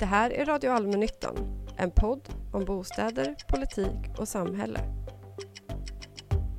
Det 0.00 0.06
här 0.06 0.30
är 0.30 0.46
Radio 0.46 0.70
Allmännyttan, 0.70 1.36
en 1.76 1.90
podd 1.90 2.28
om 2.52 2.64
bostäder, 2.64 3.34
politik 3.48 4.18
och 4.18 4.28
samhälle. 4.28 4.80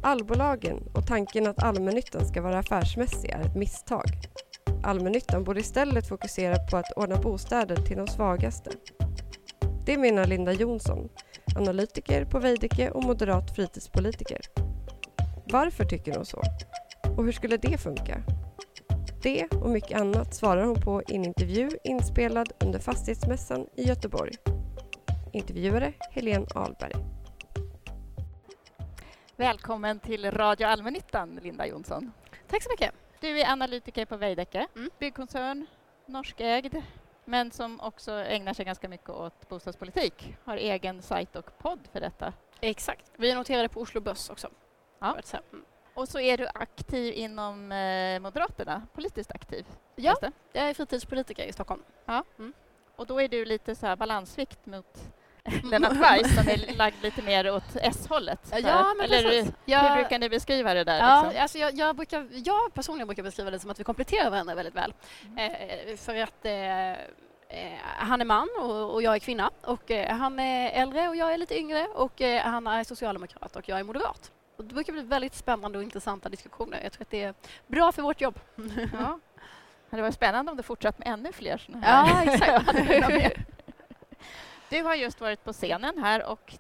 Allbolagen 0.04 0.78
och 0.94 1.08
tanken 1.08 1.48
att 1.48 1.64
allmännyttan 1.64 2.26
ska 2.26 2.42
vara 2.42 2.60
affärsmässig 2.60 3.30
är 3.30 3.40
ett 3.40 3.56
misstag. 3.56 4.06
Allmännyttan 4.84 5.44
borde 5.44 5.60
istället 5.60 6.08
fokusera 6.08 6.56
på 6.72 6.78
att 6.78 6.92
ordna 6.96 7.16
bostäder 7.16 7.76
till 7.76 7.98
de 7.98 8.08
svagaste. 8.08 8.72
Det 9.86 9.98
menar 9.98 10.26
Linda 10.26 10.54
Jonsson, 10.54 11.10
analytiker 11.56 12.26
på 12.26 12.40
Veidekke 12.40 12.92
och 12.92 13.04
moderat 13.04 13.56
fritidspolitiker. 13.56 14.42
Varför 15.52 15.86
tycker 15.86 16.16
hon 16.16 16.26
så? 16.26 16.42
Och 17.18 17.26
hur 17.26 17.32
skulle 17.32 17.58
det 17.58 17.78
funka? 17.78 18.24
Det 19.24 19.48
och 19.62 19.70
mycket 19.70 20.02
annat 20.02 20.34
svarar 20.34 20.64
hon 20.66 20.82
på 20.82 21.02
i 21.08 21.16
en 21.16 21.26
intervju 21.26 21.70
inspelad 21.84 22.52
under 22.64 22.80
Fastighetsmässan 22.80 23.68
i 23.76 23.84
Göteborg. 23.84 24.32
Intervjuare 25.34 25.94
Helene 26.12 26.46
Ahlberg. 26.56 26.94
Välkommen 29.36 30.00
till 30.00 30.32
Radio 30.32 30.68
Allmännyttan, 30.68 31.40
Linda 31.44 31.68
Jonsson. 31.68 32.12
Tack 32.48 32.64
så 32.64 32.70
mycket. 32.70 32.92
Du 33.20 33.40
är 33.40 33.52
analytiker 33.52 34.06
på 34.06 34.18
Veidekke, 34.18 34.68
Mm. 34.76 34.90
byggkoncern, 35.00 35.66
norskägd, 36.06 36.76
men 37.26 37.52
som 37.52 37.80
också 37.80 38.12
ägnar 38.12 38.54
sig 38.54 38.66
ganska 38.66 38.90
mycket 38.90 39.10
åt 39.10 39.50
bostadspolitik. 39.50 40.36
Har 40.44 40.58
egen 40.58 41.02
sajt 41.02 41.36
och 41.36 41.58
podd 41.58 41.80
för 41.92 42.00
detta. 42.00 42.34
Exakt. 42.62 43.12
Vi 43.18 43.32
är 43.32 43.36
noterade 43.36 43.70
på 43.70 43.82
Oslo 43.82 44.02
Börs 44.02 44.30
också. 44.30 44.48
Ja. 45.00 45.18
Mm. 45.54 45.66
Och 45.94 46.08
så 46.08 46.20
är 46.20 46.38
du 46.38 46.48
aktiv 46.54 47.14
inom 47.14 47.72
eh, 47.72 48.20
Moderaterna, 48.20 48.88
politiskt 48.94 49.32
aktiv. 49.32 49.66
Ja, 49.96 50.16
jag 50.54 50.70
är 50.70 50.74
fritidspolitiker 50.74 51.46
i 51.46 51.54
Stockholm. 51.54 51.84
Och 52.96 53.08
då 53.08 53.22
är 53.22 53.28
du 53.28 53.46
lite 53.46 53.76
så 53.76 53.86
här 53.86 53.96
balansvikt 53.96 54.66
mot 54.66 54.98
Lennart 55.64 55.94
Weiss 55.94 56.36
som 56.36 56.48
är 56.48 56.76
lagd 56.78 57.04
lite 57.04 57.22
mer 57.22 57.52
åt 57.52 57.76
S-hållet. 57.76 58.40
Ja, 58.52 58.94
men 58.98 59.06
Eller 59.06 59.24
precis. 59.24 59.46
hur 59.46 59.74
Jag, 59.74 59.98
brukar 59.98 60.20
ni 60.20 60.30
beskriva 60.30 60.74
det 60.74 60.84
där? 60.84 61.00
ja, 61.00 61.24
liksom? 61.24 61.42
alltså 61.42 61.58
jag, 61.58 61.74
jag, 61.74 61.96
brukar, 61.96 62.28
jag 62.32 62.74
personligen 62.74 63.08
brukar 63.08 63.24
beskriva 63.24 63.52
det 63.52 63.60
som 63.60 63.72
att 63.72 63.80
vi 63.80 63.84
kompletterar 63.84 64.30
varandra 64.30 64.56
väldigt 64.56 64.76
väl. 64.76 64.94
Mm. 65.26 65.52
Eh, 65.90 65.96
för 65.98 66.16
att 66.16 66.46
eh, 66.46 66.92
eh, 66.92 66.98
han 67.84 68.22
är 68.22 68.26
man 68.26 68.50
och, 68.60 68.94
och 68.94 69.04
jag 69.04 69.16
är 69.16 69.20
kvinna 69.20 69.52
och 69.62 69.92
eh, 69.92 70.16
han 70.16 70.40
är 70.40 70.72
äldre 70.82 71.10
och 71.10 71.16
jag 71.16 71.34
är 71.34 71.38
lite 71.38 71.58
yngre 71.58 71.88
och 71.88 72.22
eh, 72.22 72.42
han 72.42 72.68
är 72.68 72.84
socialdemokrat 72.84 73.56
och 73.56 73.70
jag 73.70 73.80
är 73.80 73.84
moderat. 73.84 74.32
Och 74.62 74.68
det 74.68 74.74
brukar 74.74 74.94
bli 74.94 75.02
väldigt 75.02 75.36
spännande 75.36 75.78
och 75.78 75.84
intressanta 75.84 76.30
diskussioner. 76.30 76.80
Jag 76.84 76.92
tror 76.92 77.02
att 77.02 77.10
det 77.10 77.24
är 77.24 77.34
bra 77.68 77.92
för 77.92 78.02
vårt 78.02 78.22
jobb. 78.22 78.40
Ja. 78.94 79.20
Det 79.90 80.02
varit 80.02 80.14
spännande 80.14 80.52
om 80.52 80.58
det 80.58 80.64
fortsatt 80.64 81.00
med 81.00 81.08
ännu 81.08 81.32
fler 81.32 81.58
såna 81.58 81.80
här. 81.80 82.26
Ja, 82.26 82.34
exakt. 82.34 83.38
Du 84.70 84.84
har 84.84 84.96
just 84.96 85.22
varit 85.22 85.44
på 85.44 85.54
scenen 85.54 85.98
här 85.98 86.26
och 86.26 86.54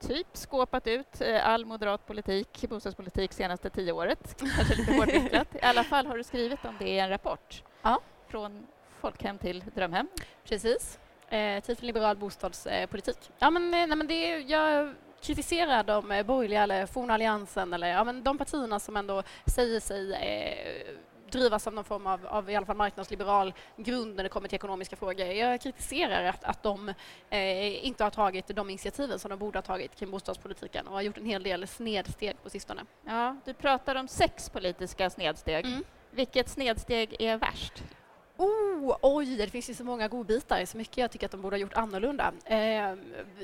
typ 0.00 0.26
skåpat 0.36 0.86
ut 0.86 1.20
eh, 1.20 1.48
all 1.48 1.64
moderat 1.64 2.06
politik, 2.06 2.64
bostadspolitik 2.68 3.32
senaste 3.32 3.70
tio 3.70 3.92
året. 3.92 4.36
Kanske 4.56 4.74
lite 4.74 4.92
hårdvinklat. 4.92 5.54
I 5.54 5.60
alla 5.62 5.84
fall 5.84 6.06
har 6.06 6.16
du 6.16 6.24
skrivit 6.24 6.64
om 6.64 6.74
det 6.78 6.88
i 6.88 6.98
en 6.98 7.08
rapport. 7.08 7.62
Ja. 7.82 8.00
Från 8.28 8.66
folkhem 9.00 9.38
till 9.38 9.64
drömhem. 9.74 10.08
Precis. 10.44 10.98
Eh, 11.28 11.62
tid 11.62 11.78
för 11.78 11.86
liberal 11.86 12.16
bostadspolitik. 12.16 13.30
Ja, 13.38 13.50
men, 13.50 13.64
eh, 13.64 13.86
nej, 13.86 13.96
men 13.96 14.06
det 14.06 14.38
jag 14.38 14.94
kritiserar 15.22 15.84
de 15.84 16.10
eh, 16.10 16.26
borgerliga 16.26 16.62
eller 16.62 16.86
forna 16.86 17.14
alliansen 17.14 17.72
eller 17.72 17.88
ja, 17.88 18.04
men 18.04 18.22
de 18.22 18.38
partierna 18.38 18.80
som 18.80 18.96
ändå 18.96 19.22
säger 19.46 19.80
sig 19.80 20.12
eh, 20.12 20.96
drivas 21.30 21.66
av 21.66 21.74
någon 21.74 21.84
form 21.84 22.06
av, 22.06 22.26
av 22.26 22.50
i 22.50 22.56
alla 22.56 22.66
fall 22.66 22.76
marknadsliberal 22.76 23.54
grund 23.76 24.16
när 24.16 24.22
det 24.22 24.28
kommer 24.28 24.48
till 24.48 24.56
ekonomiska 24.56 24.96
frågor. 24.96 25.26
Jag 25.26 25.60
kritiserar 25.60 26.24
att, 26.24 26.44
att 26.44 26.62
de 26.62 26.88
eh, 27.30 27.86
inte 27.86 28.04
har 28.04 28.10
tagit 28.10 28.46
de 28.46 28.70
initiativen 28.70 29.18
som 29.18 29.30
de 29.30 29.38
borde 29.38 29.58
ha 29.58 29.62
tagit 29.62 29.96
kring 29.96 30.10
bostadspolitiken 30.10 30.86
och 30.86 30.94
har 30.94 31.02
gjort 31.02 31.18
en 31.18 31.24
hel 31.24 31.42
del 31.42 31.66
snedsteg 31.66 32.42
på 32.42 32.50
sistone. 32.50 32.84
Ja, 33.04 33.36
du 33.44 33.54
pratar 33.54 33.94
om 33.94 34.08
sex 34.08 34.50
politiska 34.50 35.10
snedsteg. 35.10 35.66
Mm. 35.66 35.84
Vilket 36.10 36.48
snedsteg 36.48 37.16
är 37.18 37.36
värst? 37.36 37.82
Oh, 38.36 38.96
oj, 39.02 39.36
det 39.36 39.46
finns 39.46 39.70
ju 39.70 39.74
så 39.74 39.84
många 39.84 40.08
godbitar, 40.08 40.64
så 40.64 40.76
mycket 40.76 40.96
jag 40.96 41.10
tycker 41.10 41.26
att 41.26 41.32
de 41.32 41.42
borde 41.42 41.56
ha 41.56 41.60
gjort 41.60 41.74
annorlunda. 41.74 42.32
Eh, 42.44 42.94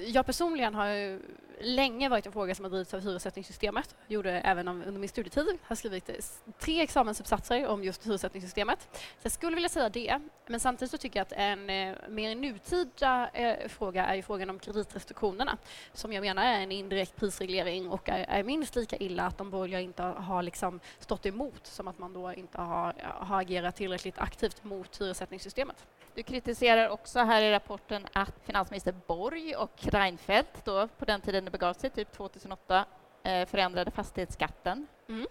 jag 0.07 0.27
personligen 0.27 0.75
har 0.75 1.21
länge 1.61 2.09
varit 2.09 2.27
en 2.27 2.33
fråga 2.33 2.55
som 2.55 2.65
har 2.65 2.71
drivits 2.71 2.95
av 2.95 3.01
hyressättningssystemet. 3.01 3.97
Gjorde 4.07 4.31
även 4.31 4.69
om, 4.69 4.83
under 4.87 5.01
min 5.01 5.09
studietid. 5.09 5.59
Har 5.63 5.77
skrivit 5.77 6.09
eh, 6.09 6.15
tre 6.59 6.81
examensuppsatser 6.81 7.67
om 7.67 7.85
just 7.85 8.07
hyressättningssystemet. 8.07 8.89
Så 8.93 8.99
jag 9.23 9.33
skulle 9.33 9.55
vilja 9.55 9.69
säga 9.69 9.89
det. 9.89 10.21
Men 10.47 10.61
samtidigt 10.61 10.91
så 10.91 10.99
tycker 10.99 11.21
jag 11.21 11.23
att 11.23 11.33
en 11.33 11.71
eh, 11.71 11.97
mer 12.09 12.35
nutida 12.35 13.31
eh, 13.33 13.69
fråga 13.69 14.07
är 14.07 14.15
ju 14.15 14.23
frågan 14.23 14.51
om 14.51 14.59
kreditrestriktionerna. 14.59 15.59
Som 15.93 16.13
jag 16.13 16.21
menar 16.21 16.45
är 16.45 16.61
en 16.61 16.73
indirekt 16.73 17.17
prisreglering 17.17 17.91
och 17.91 18.09
är, 18.09 18.25
är 18.29 18.43
minst 18.43 18.77
lika 18.77 18.97
illa 18.97 19.27
att 19.27 19.39
de 19.39 19.51
borgerliga 19.51 19.81
inte 19.81 20.03
har, 20.03 20.13
har 20.13 20.43
liksom 20.43 20.81
stått 20.99 21.27
emot 21.27 21.67
som 21.67 21.89
att 21.89 21.99
man 21.99 22.13
då 22.13 22.33
inte 22.33 22.61
har, 22.61 22.95
har 23.03 23.41
agerat 23.41 23.77
tillräckligt 23.77 24.19
aktivt 24.19 24.65
mot 24.65 25.01
hyressättningssystemet. 25.01 25.87
Du 26.15 26.23
kritiserar 26.23 26.89
också 26.89 27.19
här 27.19 27.43
i 27.43 27.53
rapporten 27.53 28.07
att 28.13 28.35
finansminister 28.45 28.95
Borg 29.07 29.57
och 29.57 29.73
Reinfeldt 29.81 30.65
då 30.65 30.89
på 30.89 31.05
den 31.05 31.21
tiden 31.21 31.44
det 31.45 31.51
begav 31.51 31.75
sig, 31.75 31.91
typ 31.91 32.13
2008, 32.13 32.85
eh, 33.23 33.47
förändrade 33.47 33.91
fastighetsskatten. 33.91 34.87
Mm. 35.09 35.27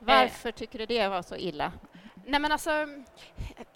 Varför 0.00 0.52
tycker 0.52 0.78
du 0.78 0.86
det 0.86 1.08
var 1.08 1.22
så 1.22 1.36
illa? 1.36 1.72
Nej 2.26 2.40
men 2.40 2.52
alltså, 2.52 2.70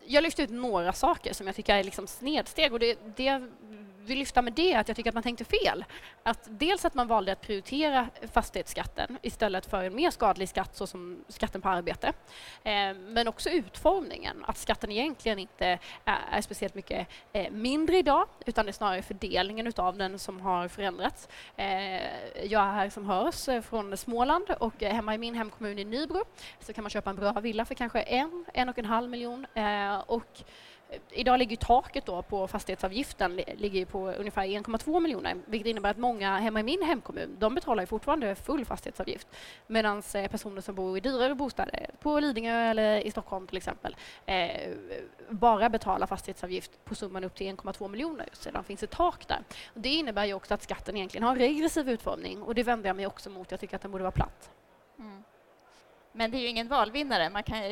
jag 0.05 0.23
lyfter 0.23 0.43
ut 0.43 0.51
några 0.51 0.93
saker 0.93 1.33
som 1.33 1.47
jag 1.47 1.57
tycker 1.57 1.77
är 1.77 1.85
liksom 1.85 2.07
snedsteg 2.07 2.73
och 2.73 2.79
det, 2.79 2.99
det 3.17 3.49
vill 4.09 4.19
lyfta 4.19 4.43
med 4.43 4.53
det 4.53 4.75
att 4.75 4.89
jag 4.89 4.97
tycker 4.97 5.11
att 5.11 5.15
man 5.15 5.23
tänkte 5.23 5.45
fel. 5.45 5.85
Att 6.23 6.49
dels 6.51 6.85
att 6.85 6.95
man 6.95 7.09
valde 7.09 7.33
att 7.33 7.41
prioritera 7.41 8.09
fastighetsskatten 8.33 9.19
istället 9.23 9.67
för 9.67 9.85
en 9.85 9.95
mer 9.95 10.11
skadlig 10.11 10.49
skatt 10.49 10.77
såsom 10.77 11.25
skatten 11.29 11.61
på 11.61 11.69
arbete. 11.69 12.13
Eh, 12.65 12.95
men 12.95 13.29
också 13.29 13.51
utformningen, 13.51 14.45
att 14.47 14.59
skatten 14.59 14.91
egentligen 14.91 15.39
inte 15.39 15.79
är, 16.05 16.41
speciellt 16.41 16.75
mycket 16.75 17.09
eh, 17.33 17.51
mindre 17.51 17.99
idag 17.99 18.29
utan 18.47 18.67
det 18.67 18.71
är 18.71 18.73
snarare 18.73 19.03
fördelningen 19.03 19.67
utav 19.67 19.97
den 19.97 20.19
som 20.19 20.41
har 20.41 20.69
förändrats. 20.69 21.29
Eh, 21.57 21.67
jag 22.45 22.63
är 22.63 22.73
här 22.73 22.91
som 22.91 23.07
hörs 23.07 23.65
från 23.65 23.97
Småland 23.97 24.51
och 24.51 24.83
hemma 24.83 25.15
i 25.15 25.19
min 25.19 25.35
hemkommun 25.35 25.79
i 25.79 25.85
Nybro 25.85 26.25
så 26.61 26.73
kan 26.73 26.85
man 26.85 26.91
köpa 26.91 27.11
en 27.11 27.17
bra 27.17 27.33
villa 27.33 27.65
för 27.65 27.75
kanske 27.75 28.01
en, 28.01 28.45
en 28.55 28.69
och 28.69 28.79
en 28.79 28.85
halv 28.85 29.11
miljon. 29.11 29.47
Och 30.07 30.43
idag 31.11 31.39
ligger 31.39 31.57
taket 31.57 32.07
då 32.07 32.23
på 32.23 32.49
fastighetsavgiften 32.49 33.37
ligger 33.37 33.85
på 33.85 34.11
ungefär 34.11 34.47
1,2 34.47 35.01
miljoner 35.01 35.37
vilket 35.47 35.67
innebär 35.67 35.91
att 35.91 35.99
många 35.99 36.39
hemma 36.39 36.61
i 36.61 36.63
min 36.63 36.83
hemkommun 36.83 37.37
de 37.39 37.55
betalar 37.55 37.87
fortfarande 37.87 38.35
full 38.35 38.65
fastighetsavgift 38.65 39.29
medan 39.67 40.03
eh, 40.15 40.31
personer 40.31 40.61
som 40.61 40.75
bor 40.75 40.97
i 40.97 41.01
dyrare 41.01 41.35
bostäder 41.35 41.91
på 42.01 42.21
Lidingö 42.21 42.71
eller 42.71 43.01
i 43.01 43.11
Stockholm 43.11 43.47
till 43.47 43.57
exempel 43.57 43.97
eh, 44.27 44.71
bara 45.31 45.69
betalar 45.69 46.07
fastighetsavgift 46.07 46.85
på 46.85 46.95
summan 46.95 47.25
upp 47.25 47.35
till 47.35 47.47
1,2 47.47 47.89
miljoner 47.89 48.29
sedan 48.33 48.65
finns 48.65 48.83
ett 48.83 48.91
tak 48.91 49.29
där. 49.29 49.39
Det 49.75 49.89
innebär 49.89 50.25
ju 50.25 50.35
också 50.35 50.55
att 50.55 50.63
skatten 50.63 50.97
egentligen 50.97 51.25
har 51.25 51.33
en 51.33 51.39
regressiv 51.39 51.91
utformning 51.91 52.43
och 52.43 52.55
det 52.55 52.63
vänder 52.63 52.89
jag 52.89 52.97
mig 52.97 53.07
också 53.07 53.31
mot. 53.31 53.51
Jag 53.51 53.61
tycker 53.61 53.77
att 53.77 53.83
den 53.83 53.91
borde 53.91 54.05
vara 54.05 54.13
platt. 54.13 54.51
Mm. 54.99 55.23
Men 56.13 56.31
det 56.31 56.37
är 56.37 56.41
ju 56.41 56.47
ingen 56.47 56.69
valvinnare. 56.69 57.31
Man 57.31 57.43
kan, 57.43 57.63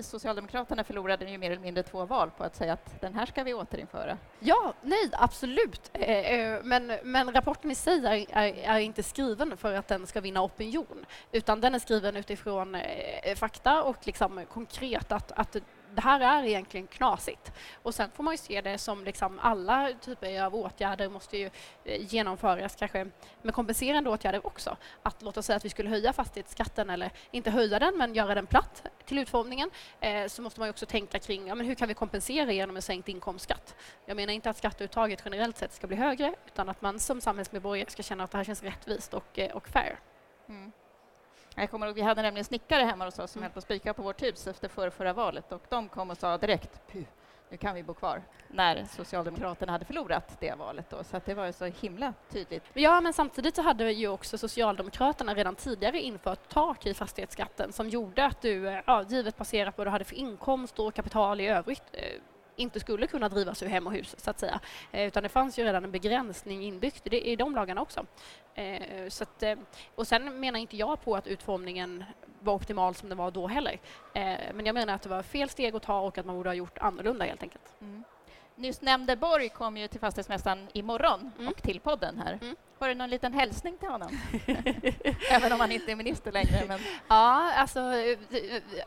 Socialdemokraterna 0.00 0.84
förlorade 0.84 1.24
ju 1.24 1.38
mer 1.38 1.50
eller 1.50 1.62
mindre 1.62 1.82
två 1.82 2.04
val 2.04 2.30
på 2.30 2.44
att 2.44 2.56
säga 2.56 2.72
att 2.72 3.00
den 3.00 3.14
här 3.14 3.26
ska 3.26 3.44
vi 3.44 3.54
återinföra. 3.54 4.18
Ja, 4.40 4.74
nej, 4.82 5.10
absolut. 5.12 5.90
Eh, 5.92 6.10
eh, 6.10 6.60
men, 6.64 6.92
men 7.02 7.32
rapporten 7.32 7.70
i 7.70 7.74
sig 7.74 8.06
är, 8.06 8.26
är, 8.38 8.76
är 8.76 8.78
inte 8.78 9.02
skriven 9.02 9.56
för 9.56 9.74
att 9.74 9.88
den 9.88 10.06
ska 10.06 10.20
vinna 10.20 10.42
opinion, 10.42 11.06
utan 11.32 11.60
den 11.60 11.74
är 11.74 11.78
skriven 11.78 12.16
utifrån 12.16 12.74
eh, 12.74 13.34
fakta 13.36 13.82
och 13.82 13.96
liksom 14.06 14.46
konkret 14.46 15.12
att, 15.12 15.32
att 15.32 15.56
det 15.94 16.00
här 16.00 16.20
är 16.20 16.46
egentligen 16.46 16.86
knasigt. 16.86 17.52
Och 17.82 17.94
sen 17.94 18.10
får 18.10 18.24
man 18.24 18.34
ju 18.34 18.38
se 18.38 18.60
det 18.60 18.78
som 18.78 19.04
liksom 19.04 19.38
alla 19.38 19.90
typer 20.00 20.42
av 20.42 20.54
åtgärder 20.54 21.08
måste 21.08 21.38
ju 21.38 21.50
eh, 21.84 22.14
genomföras, 22.14 22.76
kanske 22.76 23.06
med 23.42 23.54
kompenserande 23.54 24.10
åtgärder 24.10 24.46
också. 24.46 24.76
Att 25.02 25.22
låt 25.22 25.36
oss 25.36 25.46
säga 25.46 25.56
att 25.56 25.64
vi 25.64 25.68
skulle 25.68 25.88
höja 25.88 26.12
fastighetsskatten, 26.12 26.90
eller 26.90 27.10
inte 27.30 27.50
höja 27.50 27.78
den, 27.78 27.98
men 27.98 28.14
göra 28.14 28.34
den 28.34 28.46
platt 28.46 28.86
till 29.04 29.18
utformningen, 29.18 29.70
eh, 30.00 30.26
så 30.26 30.42
måste 30.42 30.60
man 30.60 30.66
ju 30.66 30.70
också 30.70 30.86
tänka 30.86 31.18
kring 31.18 31.46
ja, 31.46 31.54
men 31.54 31.66
hur 31.66 31.74
kan 31.74 31.88
vi 31.88 31.94
kompensera 31.94 32.52
genom 32.52 32.76
en 32.76 32.82
sänkt 32.82 33.08
inkomstskatt. 33.08 33.74
Jag 34.06 34.16
menar 34.16 34.32
inte 34.32 34.50
att 34.50 34.56
skatteuttaget 34.56 35.22
generellt 35.24 35.56
sett 35.56 35.72
ska 35.72 35.86
bli 35.86 35.96
högre, 35.96 36.34
utan 36.46 36.68
att 36.68 36.82
man 36.82 37.00
som 37.00 37.20
samhällsmedborgare 37.20 37.90
ska 37.90 38.02
känna 38.02 38.24
att 38.24 38.30
det 38.30 38.36
här 38.36 38.44
känns 38.44 38.62
rättvist 38.62 39.14
och, 39.14 39.38
eh, 39.38 39.50
och 39.56 39.68
fair. 39.68 39.98
Mm. 40.48 40.72
Jag 41.54 41.70
kommer 41.70 41.86
ihåg, 41.86 41.94
vi 41.94 42.02
hade 42.02 42.22
nämligen 42.22 42.44
snickare 42.44 42.82
hemma 42.82 43.04
hos 43.04 43.18
oss 43.18 43.30
som 43.32 43.38
Mm. 43.38 43.42
höll 43.42 43.52
på 43.52 43.58
att 43.58 43.64
spika 43.64 43.94
på 43.94 44.02
vårt 44.02 44.22
hus 44.22 44.46
efter 44.46 44.68
förra, 44.68 44.90
förra 44.90 45.12
valet 45.12 45.52
och 45.52 45.62
de 45.68 45.88
kom 45.88 46.10
och 46.10 46.18
sa 46.18 46.38
direkt 46.38 46.80
Puh, 46.92 47.02
nu 47.50 47.56
kan 47.56 47.74
vi 47.74 47.82
bo 47.82 47.94
kvar 47.94 48.22
när 48.48 48.84
Socialdemokraterna 48.84 49.72
hade 49.72 49.84
förlorat 49.84 50.36
det 50.40 50.54
valet 50.58 50.90
då, 50.90 51.04
så 51.04 51.16
att 51.16 51.24
det 51.26 51.34
var 51.34 51.46
ju 51.46 51.52
så 51.52 51.64
himla 51.64 52.14
tydligt. 52.30 52.62
Ja, 52.72 53.00
men 53.00 53.12
samtidigt 53.12 53.56
så 53.56 53.62
hade 53.62 53.92
ju 53.92 54.08
också 54.08 54.38
Socialdemokraterna 54.38 55.34
redan 55.34 55.54
tidigare 55.54 56.00
infört 56.00 56.48
tak 56.48 56.86
i 56.86 56.94
fastighetsskatten 56.94 57.72
som 57.72 57.88
gjorde 57.88 58.24
att 58.24 58.40
du, 58.42 58.68
eh, 58.68 58.80
ja, 58.86 59.02
givet 59.08 59.36
baserat 59.36 59.76
på 59.76 59.80
vad 59.80 59.86
du 59.86 59.90
hade 59.90 60.04
för 60.04 60.14
inkomst 60.16 60.78
och 60.78 60.94
kapital 60.94 61.40
i 61.40 61.46
övrigt, 61.46 61.82
eh, 61.92 62.20
inte 62.56 62.80
skulle 62.80 63.06
kunna 63.06 63.28
drivas 63.28 63.62
ur 63.62 63.66
hem 63.66 63.86
och 63.86 63.92
hus, 63.92 64.14
så 64.18 64.30
att 64.30 64.40
säga. 64.40 64.60
Eh, 64.92 65.06
utan 65.06 65.22
det 65.22 65.28
fanns 65.28 65.58
ju 65.58 65.64
redan 65.64 65.84
en 65.84 65.90
begränsning 65.90 66.62
inbyggt 66.62 67.06
i, 67.06 67.30
i 67.30 67.36
de 67.36 67.54
lagarna 67.54 67.82
också. 67.82 68.06
Eh, 68.54 69.08
så 69.08 69.22
att, 69.22 69.42
eh, 69.42 69.54
och 69.94 70.06
sen 70.06 70.40
menar 70.40 70.58
inte 70.58 70.76
jag 70.76 71.04
på 71.04 71.16
att 71.16 71.26
utformningen 71.26 72.04
var 72.40 72.54
optimal 72.54 72.94
som 72.94 73.08
den 73.08 73.18
var 73.18 73.30
då 73.30 73.46
heller. 73.46 73.80
Eh, 74.14 74.38
men 74.54 74.66
jag 74.66 74.74
menar 74.74 74.94
att 74.94 75.02
det 75.02 75.08
var 75.08 75.22
fel 75.22 75.48
steg 75.48 75.76
att 75.76 75.82
ta 75.82 76.00
och 76.00 76.18
att 76.18 76.26
man 76.26 76.36
borde 76.36 76.48
ha 76.48 76.54
gjort 76.54 76.78
annorlunda 76.78 77.24
helt 77.24 77.42
enkelt. 77.42 77.74
Mm. 77.80 78.04
Nyss 78.56 78.80
nämnde 78.80 79.16
Borg 79.16 79.48
kom 79.48 79.76
ju 79.76 79.88
till 79.88 80.00
Fastighetsmästaren 80.00 80.68
imorgon 80.72 81.30
mm. 81.38 81.48
och 81.48 81.62
till 81.62 81.80
podden 81.80 82.22
här. 82.24 82.38
Mm. 82.42 82.56
Har 82.78 82.88
du 82.88 82.94
någon 82.94 83.10
liten 83.10 83.32
hälsning 83.32 83.76
till 83.78 83.88
honom? 83.88 84.18
Även 85.30 85.52
om 85.52 85.60
han 85.60 85.72
inte 85.72 85.92
är 85.92 85.96
minister 85.96 86.32
längre. 86.32 86.64
Men... 86.68 86.80
Ja, 87.08 87.52
alltså, 87.52 87.80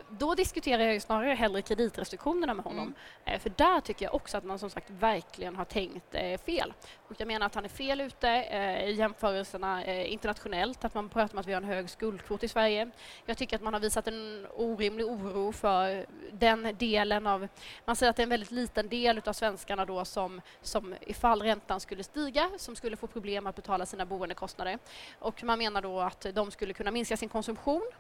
då 0.10 0.36
diskuterar 0.36 0.84
jag 0.84 0.94
ju 0.94 1.00
snarare 1.00 1.34
hellre 1.34 1.62
kreditrestriktionerna 1.62 2.54
med 2.54 2.66
honom. 2.66 2.94
Mm. 3.26 3.40
För 3.40 3.50
där 3.50 3.82
tycker 3.82 4.06
jag 4.06 4.16
också 4.16 4.38
att 4.38 4.44
man 4.44 4.60
som 4.60 4.70
sagt 4.70 4.90
verkligen 4.90 5.56
har 5.56 5.66
tänkt 5.66 6.16
eh, 6.16 6.38
fel. 6.38 6.74
Och 7.08 7.16
jag 7.18 7.28
menar 7.28 7.46
att 7.46 7.56
han 7.56 7.66
är 7.66 7.70
fel 7.70 8.02
ute 8.02 8.30
eh, 8.30 8.90
i 8.90 8.92
jämförelserna 8.92 9.84
eh, 9.84 10.12
internationellt, 10.14 10.86
att 10.86 10.94
man 10.94 11.10
pratar 11.10 11.36
om 11.36 11.40
att 11.40 11.48
vi 11.48 11.54
har 11.54 11.62
en 11.62 11.68
hög 11.68 11.90
skuldkvot 11.90 12.44
i 12.44 12.48
Sverige. 12.48 12.90
Jag 13.26 13.38
tycker 13.38 13.56
att 13.56 13.62
man 13.62 13.74
har 13.74 13.80
visat 13.80 14.08
en 14.08 14.48
orimlig 14.56 15.06
oro 15.06 15.52
för 15.52 16.06
den 16.32 16.76
delen 16.80 17.28
av... 17.28 17.48
Man 17.86 17.96
säger 17.96 18.10
att 18.10 18.16
det 18.16 18.22
är 18.22 18.26
en 18.26 18.30
väldigt 18.30 18.52
liten 18.52 18.90
del 18.90 19.22
av 19.26 19.34
svenskarna 19.34 19.86
då 19.86 20.06
som, 20.06 20.42
som 20.62 20.96
ifall 21.02 21.42
räntan 21.42 21.80
skulle 21.80 22.04
stiga, 22.04 22.50
som 22.58 22.76
skulle 22.76 22.96
få 22.98 23.08
problem 23.08 23.48
att 23.48 23.56
betala 23.56 23.77
sina 23.86 24.06
boendekostnader. 24.06 24.80
Och 25.20 25.44
man 25.44 25.60
menar 25.60 25.82
då 25.82 26.00
att 26.00 26.26
de 26.34 26.52
skulle 26.52 26.74
kunna 26.74 26.92
minska 26.92 27.18
sin 27.18 27.30
konsumtion. 27.30 27.92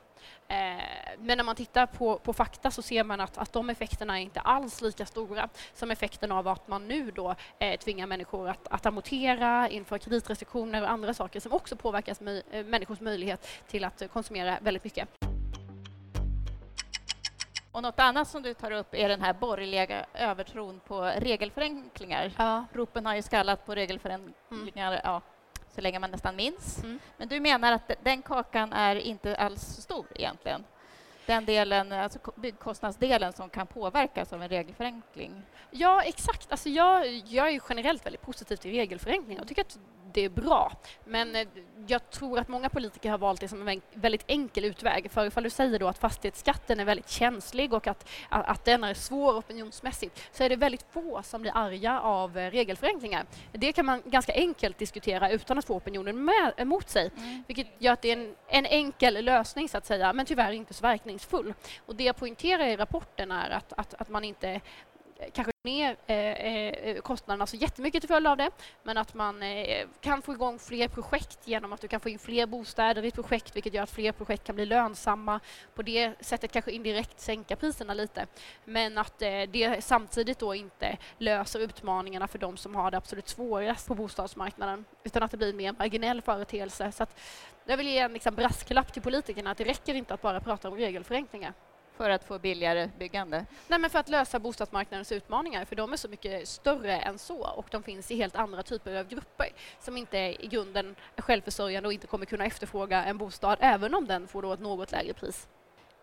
Eh, 0.47 0.57
men 1.19 1.37
när 1.37 1.43
man 1.43 1.55
tittar 1.55 1.85
på, 1.85 2.19
på 2.19 2.33
fakta 2.33 2.71
så 2.71 2.81
ser 2.81 3.03
man 3.03 3.21
att, 3.21 3.37
att 3.37 3.53
de 3.53 3.69
effekterna 3.69 4.19
är 4.19 4.23
inte 4.23 4.39
alls 4.39 4.81
lika 4.81 5.05
stora 5.05 5.49
som 5.73 5.91
effekten 5.91 6.31
av 6.31 6.47
att 6.47 6.67
man 6.67 6.87
nu 6.87 7.11
då 7.11 7.35
eh, 7.59 7.79
tvingar 7.79 8.07
människor 8.07 8.49
att, 8.49 8.67
att 8.67 8.85
amortera, 8.85 9.69
införa 9.69 9.99
kreditrestriktioner 9.99 10.81
och 10.81 10.89
andra 10.89 11.13
saker 11.13 11.39
som 11.39 11.53
också 11.53 11.75
påverkar 11.75 12.15
möj, 12.19 12.43
eh, 12.51 12.65
människors 12.65 12.99
möjlighet 12.99 13.47
till 13.67 13.83
att 13.83 14.03
konsumera 14.13 14.57
väldigt 14.61 14.83
mycket. 14.83 15.09
Och 17.71 17.83
något 17.83 17.99
annat 17.99 18.27
som 18.27 18.43
du 18.43 18.53
tar 18.53 18.71
upp 18.71 18.95
är 18.95 19.09
den 19.09 19.21
här 19.21 19.33
borgerliga 19.33 20.05
övertron 20.13 20.79
på 20.87 21.01
regelförenklingar. 21.01 22.31
Ja. 22.37 22.65
Ropen 22.73 23.05
har 23.05 23.15
ju 23.15 23.21
skallat 23.21 23.65
på 23.65 23.75
regelförenklingar 23.75 24.91
mm. 24.91 25.01
ja, 25.03 25.21
så 25.77 25.81
länge 25.81 25.99
man 25.99 26.11
nästan 26.11 26.35
minns. 26.35 26.83
Mm. 26.83 26.99
Men 27.17 27.27
du 27.27 27.39
menar 27.39 27.71
att 27.71 27.91
den 28.03 28.21
kakan 28.21 28.73
är 28.73 28.95
inte 28.95 29.35
alls 29.35 29.61
stor 29.61 30.05
egentligen? 30.15 30.63
Den 31.25 31.45
delen, 31.45 31.91
alltså 31.91 32.19
byggkostnadsdelen 32.35 33.33
som 33.33 33.49
kan 33.49 33.67
påverkas 33.67 34.33
av 34.33 34.43
en 34.43 34.49
regelförenkling? 34.49 35.41
Ja, 35.71 36.01
exakt. 36.03 36.51
Alltså 36.51 36.69
jag, 36.69 37.07
jag 37.07 37.49
är 37.49 37.61
generellt 37.69 38.05
väldigt 38.05 38.21
positiv 38.21 38.55
till 38.55 38.71
regelförenkling. 38.71 39.37
Jag 39.37 39.47
tycker 39.47 39.61
att 39.61 39.79
det 40.17 40.25
är 40.25 40.29
bra. 40.29 40.71
Men 41.05 41.35
eh, 41.35 41.47
jag 41.87 42.09
tror 42.09 42.39
att 42.39 42.47
många 42.47 42.69
politiker 42.69 43.09
har 43.09 43.17
valt 43.17 43.41
det 43.41 43.47
som 43.47 43.67
en 43.67 43.81
väldigt 43.93 44.23
enkel 44.27 44.65
utväg. 44.65 45.11
För 45.11 45.25
ifall 45.25 45.43
du 45.43 45.49
säger 45.49 45.79
då 45.79 45.87
att 45.87 45.97
fastighetsskatten 45.97 46.79
är 46.79 46.85
väldigt 46.85 47.09
känslig 47.09 47.73
och 47.73 47.87
att, 47.87 48.09
att 48.29 48.65
den 48.65 48.83
är 48.83 48.93
svår 48.93 49.37
opinionsmässigt 49.37 50.29
så 50.31 50.43
är 50.43 50.49
det 50.49 50.55
väldigt 50.55 50.85
få 50.91 51.23
som 51.23 51.41
blir 51.41 51.51
arga 51.55 52.01
av 52.01 52.37
eh, 52.37 52.51
regelförenklingar. 52.51 53.25
Det 53.51 53.73
kan 53.73 53.85
man 53.85 54.01
ganska 54.05 54.33
enkelt 54.33 54.77
diskutera 54.77 55.31
utan 55.31 55.57
att 55.57 55.65
få 55.65 55.75
opinionen 55.75 56.25
med, 56.25 56.53
emot 56.57 56.89
sig. 56.89 57.11
Mm. 57.17 57.43
Vilket 57.47 57.67
gör 57.77 57.93
att 57.93 58.01
det 58.01 58.11
är 58.11 58.17
en, 58.17 58.35
en 58.47 58.65
enkel 58.65 59.25
lösning 59.25 59.69
så 59.69 59.77
att 59.77 59.85
säga, 59.85 60.13
men 60.13 60.25
tyvärr 60.25 60.51
inte 60.51 60.73
så 60.73 60.81
verkningsfull. 60.81 61.53
Och 61.85 61.95
det 61.95 62.03
jag 62.03 62.15
poängterar 62.15 62.67
i 62.67 62.77
rapporten 62.77 63.31
är 63.31 63.49
att, 63.49 63.73
att, 63.77 63.93
att 63.93 64.09
man 64.09 64.23
inte 64.23 64.61
kanske 65.33 65.51
ner 65.63 65.97
eh, 66.07 66.17
eh, 66.17 67.01
kostnaderna 67.01 67.47
så 67.47 67.55
jättemycket 67.55 68.01
till 68.01 68.07
följd 68.07 68.27
av 68.27 68.37
det, 68.37 68.51
men 68.83 68.97
att 68.97 69.13
man 69.13 69.43
eh, 69.43 69.87
kan 70.01 70.21
få 70.21 70.33
igång 70.33 70.59
fler 70.59 70.87
projekt 70.87 71.39
genom 71.47 71.73
att 71.73 71.81
du 71.81 71.87
kan 71.87 71.99
få 71.99 72.09
in 72.09 72.19
fler 72.19 72.45
bostäder 72.45 73.05
i 73.05 73.07
ett 73.07 73.13
projekt, 73.13 73.55
vilket 73.55 73.73
gör 73.73 73.83
att 73.83 73.91
fler 73.91 74.11
projekt 74.11 74.43
kan 74.43 74.55
bli 74.55 74.65
lönsamma. 74.65 75.39
På 75.75 75.81
det 75.81 76.13
sättet 76.19 76.51
kanske 76.51 76.71
indirekt 76.71 77.19
sänka 77.19 77.55
priserna 77.55 77.93
lite, 77.93 78.27
men 78.65 78.97
att 78.97 79.19
det 79.19 79.83
samtidigt 79.83 80.39
då 80.39 80.55
inte 80.55 80.97
löser 81.17 81.59
utmaningarna 81.59 82.27
för 82.27 82.39
de 82.39 82.57
som 82.57 82.75
har 82.75 82.91
det 82.91 82.97
absolut 82.97 83.29
svårast 83.29 83.87
på 83.87 83.95
bostadsmarknaden, 83.95 84.85
utan 85.03 85.23
att 85.23 85.31
det 85.31 85.37
blir 85.37 85.49
en 85.49 85.57
mer 85.57 85.75
marginell 85.79 86.21
företeelse. 86.21 86.91
Så 86.91 87.03
att 87.03 87.19
jag 87.65 87.77
vill 87.77 87.87
ge 87.87 87.99
en 87.99 88.13
liksom, 88.13 88.35
brasklapp 88.35 88.93
till 88.93 89.01
politikerna 89.01 89.51
att 89.51 89.57
det 89.57 89.63
räcker 89.63 89.93
inte 89.93 90.13
att 90.13 90.21
bara 90.21 90.39
prata 90.39 90.69
om 90.69 90.75
regelförenklingar. 90.75 91.53
För 91.97 92.09
att 92.09 92.23
få 92.23 92.39
billigare 92.39 92.89
byggande? 92.99 93.45
Nej, 93.67 93.79
men 93.79 93.89
för 93.89 93.99
att 93.99 94.09
lösa 94.09 94.39
bostadsmarknadens 94.39 95.11
utmaningar, 95.11 95.65
för 95.65 95.75
de 95.75 95.93
är 95.93 95.97
så 95.97 96.07
mycket 96.07 96.47
större 96.47 96.99
än 96.99 97.17
så 97.17 97.47
och 97.47 97.65
de 97.71 97.83
finns 97.83 98.11
i 98.11 98.15
helt 98.15 98.35
andra 98.35 98.63
typer 98.63 98.95
av 98.95 99.07
grupper 99.07 99.47
som 99.79 99.97
inte 99.97 100.17
i 100.17 100.47
grunden 100.47 100.95
är 101.15 101.21
självförsörjande 101.21 101.87
och 101.87 101.93
inte 101.93 102.07
kommer 102.07 102.25
kunna 102.25 102.45
efterfråga 102.45 103.03
en 103.03 103.17
bostad 103.17 103.57
även 103.61 103.93
om 103.93 104.07
den 104.07 104.27
får 104.27 104.41
då 104.41 104.53
ett 104.53 104.59
något 104.59 104.91
lägre 104.91 105.13
pris. 105.13 105.47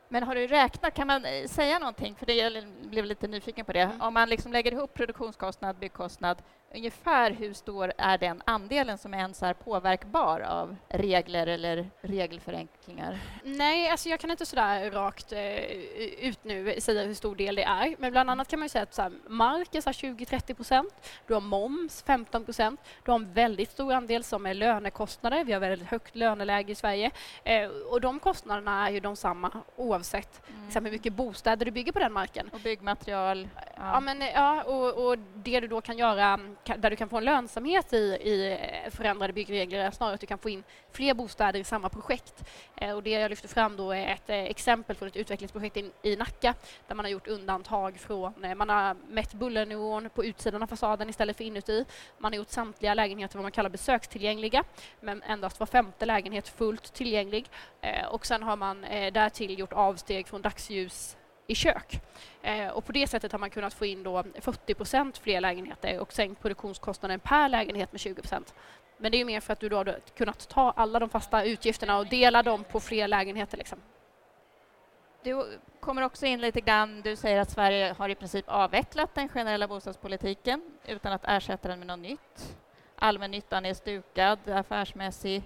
Men 0.08 0.22
har 0.22 0.34
du 0.34 0.46
räknat, 0.46 0.94
kan 0.94 1.06
man 1.06 1.24
eh, 1.24 1.46
säga 1.46 1.78
någonting, 1.78 2.14
för 2.14 2.26
det, 2.26 2.34
jag 2.34 2.64
blev 2.82 3.04
lite 3.04 3.28
nyfiken 3.28 3.64
på 3.64 3.72
det, 3.72 3.80
mm. 3.80 4.00
om 4.00 4.14
man 4.14 4.28
liksom 4.28 4.52
lägger 4.52 4.72
ihop 4.72 4.94
produktionskostnad, 4.94 5.76
byggkostnad, 5.76 6.42
ungefär 6.74 7.30
hur 7.30 7.52
stor 7.52 7.92
är 7.98 8.18
den 8.18 8.42
andelen 8.44 8.98
som 8.98 9.14
ens 9.14 9.42
är 9.42 9.54
påverkbar 9.54 10.40
av 10.40 10.76
regler 10.88 11.46
eller 11.46 11.90
regelförenklingar? 12.00 13.18
Nej, 13.44 13.90
alltså 13.90 14.08
jag 14.08 14.20
kan 14.20 14.30
inte 14.30 14.46
sådär 14.46 14.90
rakt 14.90 15.32
eh, 15.32 16.28
ut 16.28 16.44
nu 16.44 16.80
säga 16.80 17.02
hur 17.02 17.14
stor 17.14 17.36
del 17.36 17.54
det 17.54 17.62
är, 17.62 17.94
men 17.98 18.12
bland 18.12 18.30
annat 18.30 18.48
kan 18.48 18.60
man 18.60 18.68
säga 18.68 18.82
att 18.82 18.94
så 18.94 19.02
här, 19.02 19.12
mark 19.28 19.74
är 19.74 19.80
20-30 19.80 20.54
procent, 20.54 20.94
du 21.26 21.34
har 21.34 21.40
moms 21.40 22.02
15 22.02 22.44
procent, 22.44 22.80
du 23.04 23.10
har 23.10 23.18
en 23.18 23.32
väldigt 23.32 23.70
stor 23.70 23.92
andel 23.92 24.24
som 24.24 24.46
är 24.46 24.54
lönekostnader, 24.54 25.44
vi 25.44 25.52
har 25.52 25.60
väldigt 25.60 25.88
högt 25.88 26.16
löneläge 26.16 26.72
i 26.72 26.74
Sverige 26.74 27.10
eh, 27.44 27.68
och 27.90 28.00
de 28.00 28.18
kostnaderna 28.18 28.88
är 28.88 28.92
ju 28.92 29.00
de 29.00 29.16
samma 29.16 29.50
oavsett 29.76 30.42
mm. 30.48 30.84
hur 30.84 30.92
mycket 30.92 31.12
bostäder 31.12 31.66
du 31.66 31.70
bygger 31.70 31.92
på 31.92 31.98
den 31.98 32.12
marken. 32.12 32.50
Och 32.52 32.60
byggmaterial. 32.60 33.48
Ja, 33.54 33.62
ja 33.76 34.00
men, 34.00 34.20
ja 34.20 34.62
och, 34.62 35.06
och 35.06 35.18
det 35.34 35.60
du 35.60 35.68
då 35.68 35.80
kan 35.80 35.98
göra 35.98 36.40
där 36.64 36.90
du 36.90 36.96
kan 36.96 37.08
få 37.08 37.16
en 37.16 37.24
lönsamhet 37.24 37.92
i, 37.92 37.96
i 37.96 38.52
eh, 38.52 38.90
förändrade 38.90 39.32
byggregler 39.32 39.78
är 39.78 39.90
snarare 39.90 40.14
att 40.14 40.20
du 40.20 40.26
kan 40.26 40.38
få 40.38 40.48
in 40.48 40.62
fler 40.92 41.14
bostäder 41.14 41.60
i 41.60 41.64
samma 41.64 41.88
projekt. 41.88 42.44
Eh, 42.76 42.96
och 42.96 43.02
det 43.02 43.10
jag 43.10 43.30
lyfter 43.30 43.48
fram 43.48 43.76
då 43.76 43.92
är 43.92 44.06
ett 44.06 44.30
eh, 44.30 44.36
exempel 44.44 44.96
från 44.96 45.08
ett 45.08 45.16
utvecklingsprojekt 45.16 45.76
i, 45.76 45.90
i 46.02 46.16
Nacka 46.16 46.54
där 46.88 46.94
man 46.94 47.04
har 47.04 47.10
gjort 47.10 47.26
undantag 47.26 47.98
från, 47.98 48.44
eh, 48.44 48.54
man 48.54 48.68
har 48.68 48.96
mätt 49.08 49.34
bullernivån 49.34 50.10
på 50.14 50.24
utsidan 50.24 50.62
av 50.62 50.66
fasaden 50.66 51.10
istället 51.10 51.36
för 51.36 51.44
inuti. 51.44 51.84
Man 52.18 52.32
har 52.32 52.36
gjort 52.36 52.50
samtliga 52.50 52.94
lägenheter 52.94 53.36
vad 53.36 53.44
man 53.44 53.52
kallar 53.52 53.70
besökstillgängliga 53.70 54.64
men 55.00 55.22
endast 55.22 55.60
var 55.60 55.66
femte 55.66 56.06
lägenhet 56.06 56.48
fullt 56.48 56.92
tillgänglig. 56.94 57.46
Eh, 57.80 58.06
och 58.06 58.26
sen 58.26 58.42
har 58.42 58.56
man 58.56 58.80
därtill 59.12 59.58
gjort 59.58 59.72
avsteg 59.72 60.28
från 60.28 60.42
dagsljus 60.42 61.16
i 61.46 61.54
kök. 61.54 62.00
Eh, 62.42 62.68
och 62.68 62.84
på 62.84 62.92
det 62.92 63.06
sättet 63.06 63.32
har 63.32 63.38
man 63.38 63.50
kunnat 63.50 63.74
få 63.74 63.86
in 63.86 64.02
då 64.02 64.24
40 64.40 64.74
procent 64.74 65.18
fler 65.18 65.40
lägenheter 65.40 66.00
och 66.00 66.12
sänkt 66.12 66.42
produktionskostnaden 66.42 67.20
per 67.20 67.48
lägenhet 67.48 67.92
med 67.92 68.00
20 68.00 68.22
procent. 68.22 68.54
Men 68.96 69.12
det 69.12 69.20
är 69.20 69.24
mer 69.24 69.40
för 69.40 69.52
att 69.52 69.60
du 69.60 69.68
då 69.68 69.76
har 69.76 69.98
kunnat 70.16 70.48
ta 70.48 70.70
alla 70.76 70.98
de 70.98 71.08
fasta 71.08 71.44
utgifterna 71.44 71.98
och 71.98 72.06
dela 72.06 72.42
dem 72.42 72.64
på 72.64 72.80
fler 72.80 73.08
lägenheter. 73.08 73.58
Liksom. 73.58 73.78
Du 75.22 75.58
kommer 75.80 76.02
också 76.02 76.26
in 76.26 76.40
lite 76.40 76.60
grann, 76.60 77.00
du 77.00 77.16
säger 77.16 77.40
att 77.40 77.50
Sverige 77.50 77.94
har 77.98 78.08
i 78.08 78.14
princip 78.14 78.44
avvecklat 78.48 79.14
den 79.14 79.28
generella 79.28 79.68
bostadspolitiken 79.68 80.62
utan 80.86 81.12
att 81.12 81.24
ersätta 81.24 81.68
den 81.68 81.78
med 81.78 81.86
något 81.86 81.98
nytt. 81.98 82.56
Allmännyttan 82.96 83.66
är 83.66 83.74
stukad, 83.74 84.38
affärsmässig, 84.48 85.42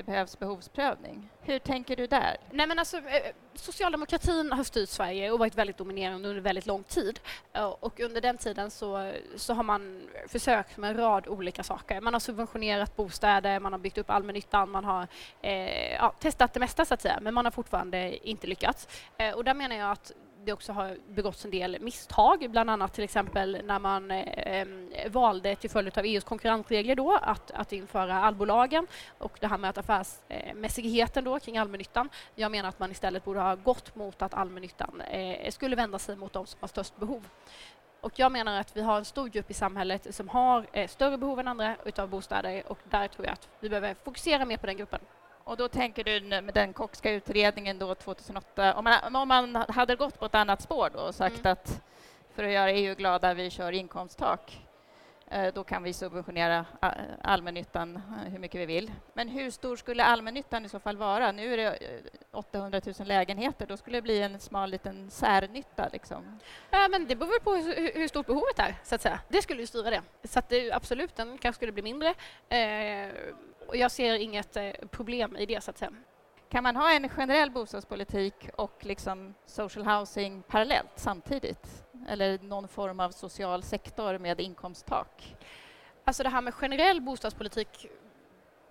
det 0.00 0.04
behövs 0.04 0.38
behovsprövning. 0.38 1.28
Hur 1.40 1.58
tänker 1.58 1.96
du 1.96 2.06
där? 2.06 2.36
Nej, 2.50 2.66
men 2.66 2.78
alltså, 2.78 2.96
eh, 2.96 3.32
socialdemokratin 3.54 4.52
har 4.52 4.64
styrt 4.64 4.88
Sverige 4.88 5.30
och 5.30 5.38
varit 5.38 5.54
väldigt 5.54 5.76
dominerande 5.76 6.28
under 6.28 6.42
väldigt 6.42 6.66
lång 6.66 6.82
tid. 6.82 7.20
Eh, 7.52 7.64
och 7.64 8.00
under 8.00 8.20
den 8.20 8.36
tiden 8.38 8.70
så, 8.70 9.12
så 9.36 9.54
har 9.54 9.62
man 9.62 10.08
försökt 10.28 10.76
med 10.76 10.90
en 10.90 10.96
rad 10.96 11.28
olika 11.28 11.62
saker. 11.62 12.00
Man 12.00 12.12
har 12.12 12.20
subventionerat 12.20 12.96
bostäder, 12.96 13.60
man 13.60 13.72
har 13.72 13.78
byggt 13.78 13.98
upp 13.98 14.10
allmännyttan, 14.10 14.70
man 14.70 14.84
har 14.84 15.06
eh, 15.42 15.92
ja, 15.92 16.14
testat 16.20 16.54
det 16.54 16.60
mesta 16.60 16.84
så 16.84 16.94
att 16.94 17.02
säga, 17.02 17.18
men 17.22 17.34
man 17.34 17.44
har 17.44 17.52
fortfarande 17.52 18.28
inte 18.28 18.46
lyckats. 18.46 18.88
Eh, 19.16 19.34
och 19.34 19.44
där 19.44 19.54
menar 19.54 19.76
jag 19.76 19.90
att 19.90 20.12
det 20.44 20.52
också 20.52 20.72
har 20.72 20.96
begåtts 21.08 21.44
en 21.44 21.50
del 21.50 21.76
misstag, 21.80 22.50
bland 22.50 22.70
annat 22.70 22.92
till 22.92 23.04
exempel 23.04 23.62
när 23.64 23.78
man 23.78 24.10
eh, 24.10 24.66
valde 25.10 25.56
till 25.56 25.70
följd 25.70 25.98
av 25.98 26.04
EUs 26.04 26.24
konkurrensregler 26.24 26.96
då 26.96 27.18
att, 27.22 27.50
att 27.50 27.72
införa 27.72 28.20
allbolagen 28.20 28.86
och 29.18 29.38
det 29.40 29.46
här 29.46 29.58
med 29.58 29.70
att 29.70 29.78
affärsmässigheten 29.78 31.24
då 31.24 31.38
kring 31.38 31.58
allmännyttan. 31.58 32.08
Jag 32.34 32.52
menar 32.52 32.68
att 32.68 32.78
man 32.78 32.90
istället 32.90 33.24
borde 33.24 33.40
ha 33.40 33.54
gått 33.54 33.94
mot 33.94 34.22
att 34.22 34.34
allmännyttan 34.34 35.00
eh, 35.00 35.50
skulle 35.50 35.76
vända 35.76 35.98
sig 35.98 36.16
mot 36.16 36.32
de 36.32 36.46
som 36.46 36.58
har 36.60 36.68
störst 36.68 36.96
behov. 36.96 37.28
Och 38.00 38.18
jag 38.18 38.32
menar 38.32 38.60
att 38.60 38.76
vi 38.76 38.80
har 38.82 38.98
en 38.98 39.04
stor 39.04 39.28
grupp 39.28 39.50
i 39.50 39.54
samhället 39.54 40.14
som 40.14 40.28
har 40.28 40.66
eh, 40.72 40.88
större 40.88 41.18
behov 41.18 41.40
än 41.40 41.48
andra 41.48 41.76
utav 41.84 42.08
bostäder 42.08 42.62
och 42.66 42.78
där 42.84 43.08
tror 43.08 43.26
jag 43.26 43.32
att 43.32 43.48
vi 43.60 43.68
behöver 43.68 43.94
fokusera 44.04 44.44
mer 44.44 44.56
på 44.56 44.66
den 44.66 44.76
gruppen. 44.76 45.00
Och 45.44 45.56
då 45.56 45.68
tänker 45.68 46.04
du 46.04 46.20
med 46.42 46.54
den 46.54 46.72
Kockska 46.72 47.10
utredningen 47.10 47.78
då 47.78 47.94
2008, 47.94 48.74
om 48.74 48.84
man, 48.84 49.16
om 49.16 49.28
man 49.28 49.54
hade 49.68 49.96
gått 49.96 50.18
på 50.18 50.26
ett 50.26 50.34
annat 50.34 50.62
spår 50.62 50.90
då 50.94 51.00
och 51.00 51.14
sagt 51.14 51.40
mm. 51.40 51.52
att 51.52 51.82
för 52.34 52.44
att 52.44 52.52
göra 52.52 52.70
EU 52.70 52.94
glada, 52.94 53.34
vi 53.34 53.50
kör 53.50 53.72
inkomsttak. 53.72 54.60
Eh, 55.32 55.54
då 55.54 55.64
kan 55.64 55.82
vi 55.82 55.92
subventionera 55.92 56.64
eh, 56.82 56.88
allmännyttan 57.22 57.96
eh, 57.96 58.32
hur 58.32 58.38
mycket 58.38 58.60
vi 58.60 58.66
vill. 58.66 58.90
Men 59.12 59.28
hur 59.28 59.50
stor 59.50 59.76
skulle 59.76 60.04
allmännyttan 60.04 60.64
i 60.64 60.68
så 60.68 60.80
fall 60.80 60.96
vara? 60.96 61.32
Nu 61.32 61.52
är 61.52 61.56
det 61.56 61.78
800 62.32 62.80
000 62.98 63.08
lägenheter, 63.08 63.66
då 63.66 63.76
skulle 63.76 63.96
det 63.96 64.02
bli 64.02 64.22
en 64.22 64.40
smal 64.40 64.70
liten 64.70 65.10
särnytta. 65.10 65.88
Liksom. 65.92 66.40
Ja, 66.70 66.88
men 66.88 67.06
det 67.06 67.16
beror 67.16 67.40
på 67.40 67.54
hur, 67.54 67.94
hur 67.94 68.08
stort 68.08 68.26
behovet 68.26 68.58
är, 68.58 68.74
så 68.84 68.94
att 68.94 69.02
säga. 69.02 69.20
Det 69.28 69.42
skulle 69.42 69.60
ju 69.60 69.66
styra 69.66 69.90
det. 69.90 70.02
Så 70.24 70.40
det, 70.48 70.72
absolut, 70.72 71.16
den 71.16 71.38
kanske 71.38 71.56
skulle 71.56 71.72
bli 71.72 71.82
mindre. 71.82 72.14
Eh, 72.48 73.08
och 73.70 73.76
jag 73.76 73.90
ser 73.90 74.14
inget 74.14 74.56
eh, 74.56 74.70
problem 74.90 75.36
i 75.36 75.46
det, 75.46 75.60
så 75.60 75.70
att 75.70 75.78
säga. 75.78 75.90
Kan 76.48 76.62
man 76.62 76.76
ha 76.76 76.92
en 76.92 77.08
generell 77.08 77.50
bostadspolitik 77.50 78.34
och 78.56 78.78
liksom 78.80 79.34
social 79.46 79.86
housing 79.86 80.42
parallellt 80.42 80.92
samtidigt? 80.96 81.84
Eller 82.08 82.38
någon 82.38 82.68
form 82.68 83.00
av 83.00 83.10
social 83.10 83.62
sektor 83.62 84.18
med 84.18 84.40
inkomsttak? 84.40 85.36
Alltså 86.04 86.22
det 86.22 86.28
här 86.28 86.40
med 86.40 86.54
generell 86.54 87.00
bostadspolitik 87.00 87.86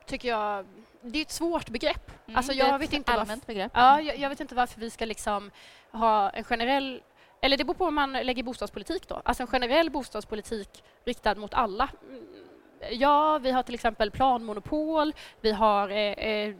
tycker 0.05 0.29
jag 0.29 0.65
det 1.01 1.19
är 1.19 1.21
ett 1.21 1.31
svårt 1.31 1.69
begrepp. 1.69 2.11
Mm, 2.25 2.37
alltså 2.37 2.53
jag 2.53 2.79
vet 2.79 2.93
inte 2.93 3.11
allmänt 3.11 3.29
varför, 3.29 3.47
begrepp. 3.47 3.71
Ja, 3.75 4.01
jag, 4.01 4.17
jag, 4.17 4.29
vet 4.29 4.39
inte 4.39 4.55
varför 4.55 4.79
vi 4.79 4.89
ska 4.89 5.05
liksom 5.05 5.51
ha 5.91 6.29
en 6.29 6.43
generell 6.43 7.01
eller 7.41 7.57
det 7.57 7.63
beror 7.63 7.75
på 7.75 7.85
hur 7.85 7.91
man 7.91 8.13
lägger 8.13 8.43
bostadspolitik 8.43 9.07
då. 9.07 9.21
Alltså 9.25 9.43
en 9.43 9.47
generell 9.47 9.91
bostadspolitik 9.91 10.83
riktad 11.05 11.35
mot 11.35 11.53
alla. 11.53 11.89
Ja, 12.91 13.39
vi 13.39 13.51
har 13.51 13.63
till 13.63 13.73
exempel 13.73 14.11
planmonopol, 14.11 15.13
vi 15.41 15.51
har 15.51 15.89
eh, 15.89 15.97
eh 15.97 16.55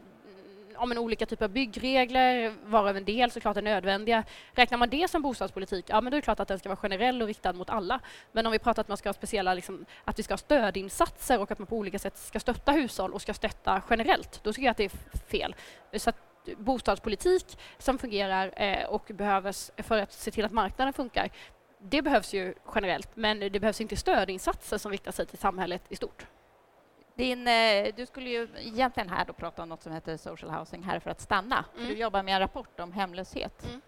ja, 0.80 0.86
men 0.86 0.98
olika 0.98 1.26
typer 1.26 1.44
av 1.44 1.50
byggregler, 1.50 2.54
varav 2.64 2.96
en 2.96 3.04
del 3.04 3.30
såklart 3.30 3.56
är 3.56 3.62
nödvändiga. 3.62 4.24
Räknar 4.52 4.78
man 4.78 4.88
det 4.88 5.10
som 5.10 5.22
bostadspolitik, 5.22 5.84
ja 5.88 6.00
men 6.00 6.10
då 6.10 6.16
är 6.16 6.20
det 6.20 6.24
klart 6.24 6.40
att 6.40 6.48
den 6.48 6.58
ska 6.58 6.68
vara 6.68 6.76
generell 6.76 7.22
och 7.22 7.28
riktad 7.28 7.52
mot 7.52 7.70
alla. 7.70 8.00
Men 8.32 8.46
om 8.46 8.52
vi 8.52 8.58
pratar 8.58 8.80
att 8.80 8.88
man 8.88 8.96
ska 8.96 9.08
ha 9.08 9.14
speciella, 9.14 9.54
liksom, 9.54 9.84
att 10.04 10.18
vi 10.18 10.22
ska 10.22 10.32
ha 10.32 10.38
stödinsatser 10.38 11.40
och 11.40 11.50
att 11.50 11.58
man 11.58 11.66
på 11.66 11.76
olika 11.76 11.98
sätt 11.98 12.18
ska 12.18 12.40
stötta 12.40 12.72
hushåll 12.72 13.12
och 13.12 13.22
ska 13.22 13.34
stötta 13.34 13.82
generellt, 13.90 14.40
då 14.42 14.52
tycker 14.52 14.66
jag 14.66 14.70
att 14.70 14.76
det 14.76 14.84
är 14.84 15.18
fel. 15.30 15.54
Så 15.92 16.12
bostadspolitik 16.56 17.58
som 17.78 17.98
fungerar 17.98 18.62
eh, 18.62 18.84
och 18.84 19.10
behövs 19.14 19.70
för 19.76 19.98
att 19.98 20.12
se 20.12 20.30
till 20.30 20.44
att 20.44 20.52
marknaden 20.52 20.92
funkar, 20.92 21.30
det 21.82 22.02
behövs 22.02 22.34
ju 22.34 22.54
generellt, 22.74 23.16
men 23.16 23.40
det 23.40 23.60
behövs 23.60 23.80
inte 23.80 23.96
stödinsatser 23.96 24.78
som 24.78 24.92
riktar 24.92 25.12
sig 25.12 25.26
till 25.26 25.38
samhället 25.38 25.82
i 25.88 25.96
stort. 25.96 26.26
Din, 27.14 27.48
eh, 27.48 27.94
du 27.96 28.06
skulle 28.06 28.30
ju 28.30 28.48
egentligen 28.58 29.08
här 29.08 29.24
då 29.24 29.32
prata 29.32 29.62
om 29.62 29.68
något 29.68 29.82
som 29.82 29.92
heter 29.92 30.16
social 30.16 30.50
housing 30.50 30.82
här 30.82 30.98
för 30.98 31.10
att 31.10 31.20
stanna. 31.20 31.64
Mm. 31.76 31.88
du 31.88 31.96
jobbar 31.96 32.22
med 32.22 32.34
en 32.34 32.40
rapport 32.40 32.80
om 32.80 32.92
hemlöshet. 32.92 33.66
Mm. 33.68 33.80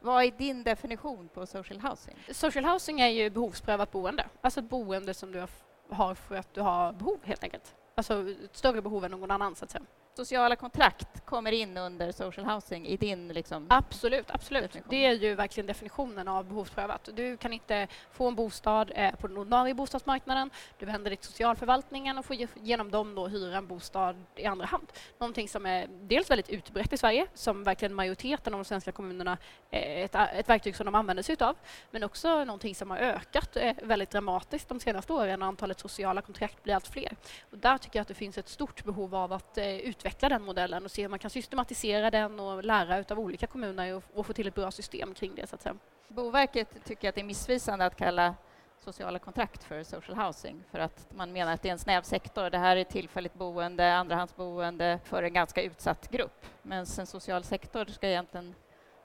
Vad 0.00 0.24
är 0.24 0.30
din 0.30 0.62
definition 0.62 1.28
på 1.34 1.46
social 1.46 1.80
housing? 1.80 2.16
Social 2.32 2.64
housing 2.64 3.00
är 3.00 3.08
ju 3.08 3.30
behovsprövat 3.30 3.92
boende. 3.92 4.26
Alltså 4.40 4.60
ett 4.60 4.68
boende 4.68 5.14
som 5.14 5.32
du 5.32 5.46
har 5.90 6.14
för 6.14 6.34
att 6.34 6.54
du 6.54 6.60
har 6.60 6.92
behov, 6.92 7.18
helt 7.24 7.44
enkelt. 7.44 7.74
Alltså 7.94 8.30
ett 8.44 8.56
större 8.56 8.82
behov 8.82 9.04
än 9.04 9.10
någon 9.10 9.30
annan, 9.30 9.54
så 9.54 9.64
att 9.64 9.70
säga 9.70 9.84
sociala 10.18 10.56
kontrakt 10.56 11.24
kommer 11.24 11.52
in 11.52 11.76
under 11.76 12.12
social 12.12 12.46
housing 12.46 12.86
i 12.86 12.96
din 12.96 13.28
liksom, 13.28 13.66
Absolut, 13.68 14.30
absolut. 14.30 14.62
Definition. 14.62 14.90
Det 14.90 15.06
är 15.06 15.12
ju 15.12 15.34
verkligen 15.34 15.66
definitionen 15.66 16.28
av 16.28 16.44
behovsprövat. 16.44 17.08
Du 17.14 17.36
kan 17.36 17.52
inte 17.52 17.86
få 18.12 18.28
en 18.28 18.34
bostad 18.34 18.92
eh, 18.94 19.14
på 19.14 19.28
den 19.28 19.36
ordinarie 19.36 19.74
bostadsmarknaden. 19.74 20.50
Du 20.78 20.86
vänder 20.86 21.10
dig 21.10 21.16
till 21.16 21.26
socialförvaltningen 21.26 22.18
och 22.18 22.24
får 22.24 22.36
genom 22.54 22.90
dem 22.90 23.14
då 23.14 23.28
hyra 23.28 23.56
en 23.56 23.66
bostad 23.66 24.16
i 24.36 24.44
andra 24.44 24.66
hand. 24.66 24.86
Någonting 25.18 25.48
som 25.48 25.66
är 25.66 25.88
dels 26.02 26.30
väldigt 26.30 26.48
utbrett 26.48 26.92
i 26.92 26.96
Sverige, 26.96 27.26
som 27.34 27.64
verkligen 27.64 27.94
majoriteten 27.94 28.54
av 28.54 28.60
de 28.60 28.64
svenska 28.64 28.92
kommunerna 28.92 29.38
är 29.70 30.04
ett, 30.04 30.14
ett 30.14 30.48
verktyg 30.48 30.76
som 30.76 30.86
de 30.86 30.94
använder 30.94 31.22
sig 31.22 31.36
av, 31.40 31.56
men 31.90 32.04
också 32.04 32.44
någonting 32.44 32.74
som 32.74 32.90
har 32.90 32.98
ökat 32.98 33.56
eh, 33.56 33.72
väldigt 33.82 34.10
dramatiskt 34.10 34.68
de 34.68 34.80
senaste 34.80 35.12
åren 35.12 35.42
och 35.42 35.48
antalet 35.48 35.80
sociala 35.80 36.22
kontrakt 36.22 36.62
blir 36.62 36.74
allt 36.74 36.88
fler. 36.88 37.16
Och 37.50 37.58
där 37.58 37.78
tycker 37.78 37.98
jag 37.98 38.02
att 38.02 38.08
det 38.08 38.14
finns 38.14 38.38
ett 38.38 38.48
stort 38.48 38.84
behov 38.84 39.14
av 39.14 39.32
att 39.32 39.58
eh, 39.58 39.76
utveckla 39.76 40.07
utveckla 40.08 40.28
den 40.28 40.42
modellen 40.42 40.84
och 40.84 40.90
se 40.90 41.02
hur 41.02 41.08
man 41.08 41.18
kan 41.18 41.30
systematisera 41.30 42.10
den 42.10 42.40
och 42.40 42.64
lära 42.64 43.04
av 43.10 43.18
olika 43.18 43.46
kommuner 43.46 43.94
och, 43.94 44.02
och, 44.14 44.26
få 44.26 44.32
till 44.32 44.48
ett 44.48 44.54
bra 44.54 44.70
system 44.70 45.14
kring 45.14 45.34
det. 45.34 45.46
Så 45.46 45.54
att 45.54 45.62
säga. 45.62 45.76
Boverket 46.08 46.84
tycker 46.84 47.08
att 47.08 47.14
det 47.14 47.20
är 47.20 47.24
missvisande 47.24 47.86
att 47.86 47.96
kalla 47.96 48.34
sociala 48.80 49.18
kontrakt 49.18 49.64
för 49.64 49.84
social 49.84 50.16
housing 50.16 50.64
för 50.70 50.78
att 50.78 51.06
man 51.16 51.32
menar 51.32 51.52
att 51.52 51.62
det 51.62 51.68
är 51.68 51.72
en 51.72 51.78
snäv 51.78 52.02
sektor. 52.02 52.50
Det 52.50 52.58
här 52.58 52.76
är 52.76 52.84
tillfälligt 52.84 53.34
boende, 53.34 53.96
andrahandsboende 53.96 54.98
för 55.04 55.22
en 55.22 55.32
ganska 55.32 55.62
utsatt 55.62 56.10
grupp. 56.10 56.46
Men 56.62 56.78
en 56.78 57.06
social 57.06 57.44
sektor 57.44 57.84
ska 57.84 58.08
egentligen 58.08 58.54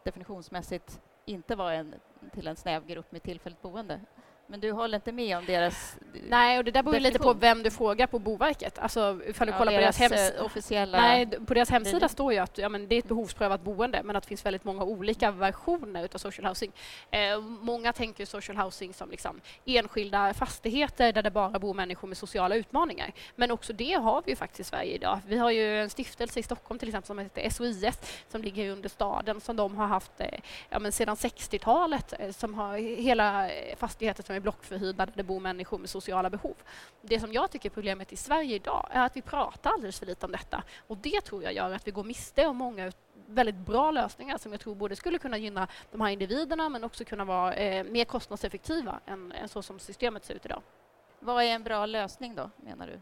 definitionsmässigt 0.04 1.02
inte 1.26 1.56
vara 1.56 1.74
en, 1.74 1.96
till 2.34 2.48
en 2.48 2.56
snäv 2.56 2.86
grupp 2.86 3.12
med 3.12 3.24
tillfälligt 3.24 3.62
boende. 3.62 4.00
Men 4.48 4.60
du 4.60 4.72
håller 4.72 4.96
inte 4.96 5.12
med 5.12 5.38
om 5.38 5.46
deras 5.46 5.98
Nej, 6.30 6.58
och 6.58 6.64
det 6.64 6.72
där 6.72 6.84
beror 6.84 7.00
lite 7.00 7.20
på 7.20 7.34
vem 7.34 7.64
du 7.64 7.72
frågar 7.72 8.08
på 8.08 8.20
Boverket. 8.20 8.80
Alltså, 8.80 9.20
ifall 9.28 9.48
du 9.48 9.54
ja, 9.54 9.58
kollar 9.58 9.72
på 9.72 9.80
deras, 9.80 9.98
deras 9.98 10.12
hems 10.12 10.42
officiella... 10.42 11.02
Nej, 11.02 11.28
på 11.28 11.54
deras 11.54 11.70
hemsida 11.70 11.98
linje. 11.98 12.10
står 12.10 12.34
ju 12.34 12.40
att 12.40 12.58
ja, 12.58 12.70
men 12.70 12.88
det 12.88 12.96
är 12.96 13.00
ett 13.00 13.08
behovsprövat 13.08 13.62
boende, 13.62 14.02
men 14.04 14.16
att 14.16 14.24
det 14.24 14.28
finns 14.28 14.46
väldigt 14.46 14.64
många 14.64 14.84
olika 14.84 15.32
versioner 15.32 16.10
av 16.14 16.18
social 16.18 16.46
housing. 16.46 16.72
Eh, 17.12 17.40
många 17.42 17.94
tänker 17.94 18.26
social 18.26 18.58
housing 18.58 18.94
som 18.94 19.10
liksom 19.10 19.42
enskilda 19.66 20.34
fastigheter 20.34 21.14
där 21.14 21.24
det 21.24 21.32
bara 21.32 21.60
bor 21.60 21.74
människor 21.74 22.08
med 22.08 22.18
sociala 22.18 22.56
utmaningar. 22.56 23.12
Men 23.36 23.52
också 23.52 23.74
det 23.74 23.94
har 23.94 24.22
vi 24.26 24.32
ju 24.32 24.36
faktiskt 24.36 24.60
i 24.60 24.64
Sverige 24.64 24.94
idag. 24.96 25.20
Vi 25.28 25.38
har 25.38 25.52
ju 25.52 25.82
en 25.82 25.90
stiftelse 25.90 26.40
i 26.40 26.44
Stockholm 26.44 26.80
till 26.80 26.90
exempel 26.90 27.08
som 27.08 27.20
heter 27.20 27.50
SOIS 27.50 27.98
som 28.30 28.42
ligger 28.42 28.72
under 28.72 28.90
staden 28.90 29.42
som 29.42 29.56
de 29.56 29.78
har 29.78 29.88
haft 29.88 30.12
eh, 30.18 30.40
ja, 30.70 30.92
sedan 30.92 31.16
60-talet 31.16 32.14
eh, 32.20 32.32
som 32.32 32.54
har 32.54 32.78
hela 32.78 33.50
eh, 33.50 33.76
fastigheter 33.76 34.24
som 34.34 34.38
är 34.38 34.42
blockförhyrda 34.42 35.06
där 35.06 35.14
det 35.16 35.24
bor 35.24 35.40
människor 35.40 35.78
med 35.78 35.90
sociala 35.90 36.30
behov. 36.30 36.56
Det 37.02 37.20
som 37.20 37.34
jag 37.34 37.52
tycker 37.52 37.70
är 37.70 37.74
problemet 37.74 38.14
i 38.14 38.16
Sverige 38.16 38.56
idag 38.56 38.88
är 38.92 39.06
att 39.06 39.18
vi 39.18 39.22
pratar 39.22 39.72
alldeles 39.72 40.00
för 40.00 40.06
lite 40.06 40.26
om 40.26 40.32
detta 40.32 40.64
och 40.88 40.98
det 40.98 41.22
tror 41.22 41.44
jag 41.44 41.54
gör 41.54 41.72
att 41.72 41.88
vi 41.88 41.92
går 41.92 42.04
miste 42.04 42.48
om 42.48 42.58
många 42.58 42.92
väldigt 43.28 43.56
bra 43.56 43.92
lösningar 43.92 44.38
som 44.38 44.52
jag 44.52 44.62
tror 44.62 44.76
både 44.76 44.96
skulle 44.96 45.20
kunna 45.20 45.38
gynna 45.38 45.68
de 45.92 46.02
här 46.02 46.10
individerna 46.10 46.70
men 46.70 46.84
också 46.84 47.06
kunna 47.06 47.26
vara 47.26 47.54
eh, 47.54 47.84
mer 47.84 48.06
kostnadseffektiva 48.06 49.00
än, 49.06 49.32
än 49.32 49.50
så 49.50 49.62
som 49.62 49.80
systemet 49.80 50.26
ser 50.26 50.36
ut 50.36 50.46
idag. 50.46 50.62
Vad 51.20 51.44
är 51.44 51.48
en 51.48 51.64
bra 51.64 51.86
lösning 51.86 52.36
då, 52.36 52.50
menar 52.56 52.88
du? 52.88 53.00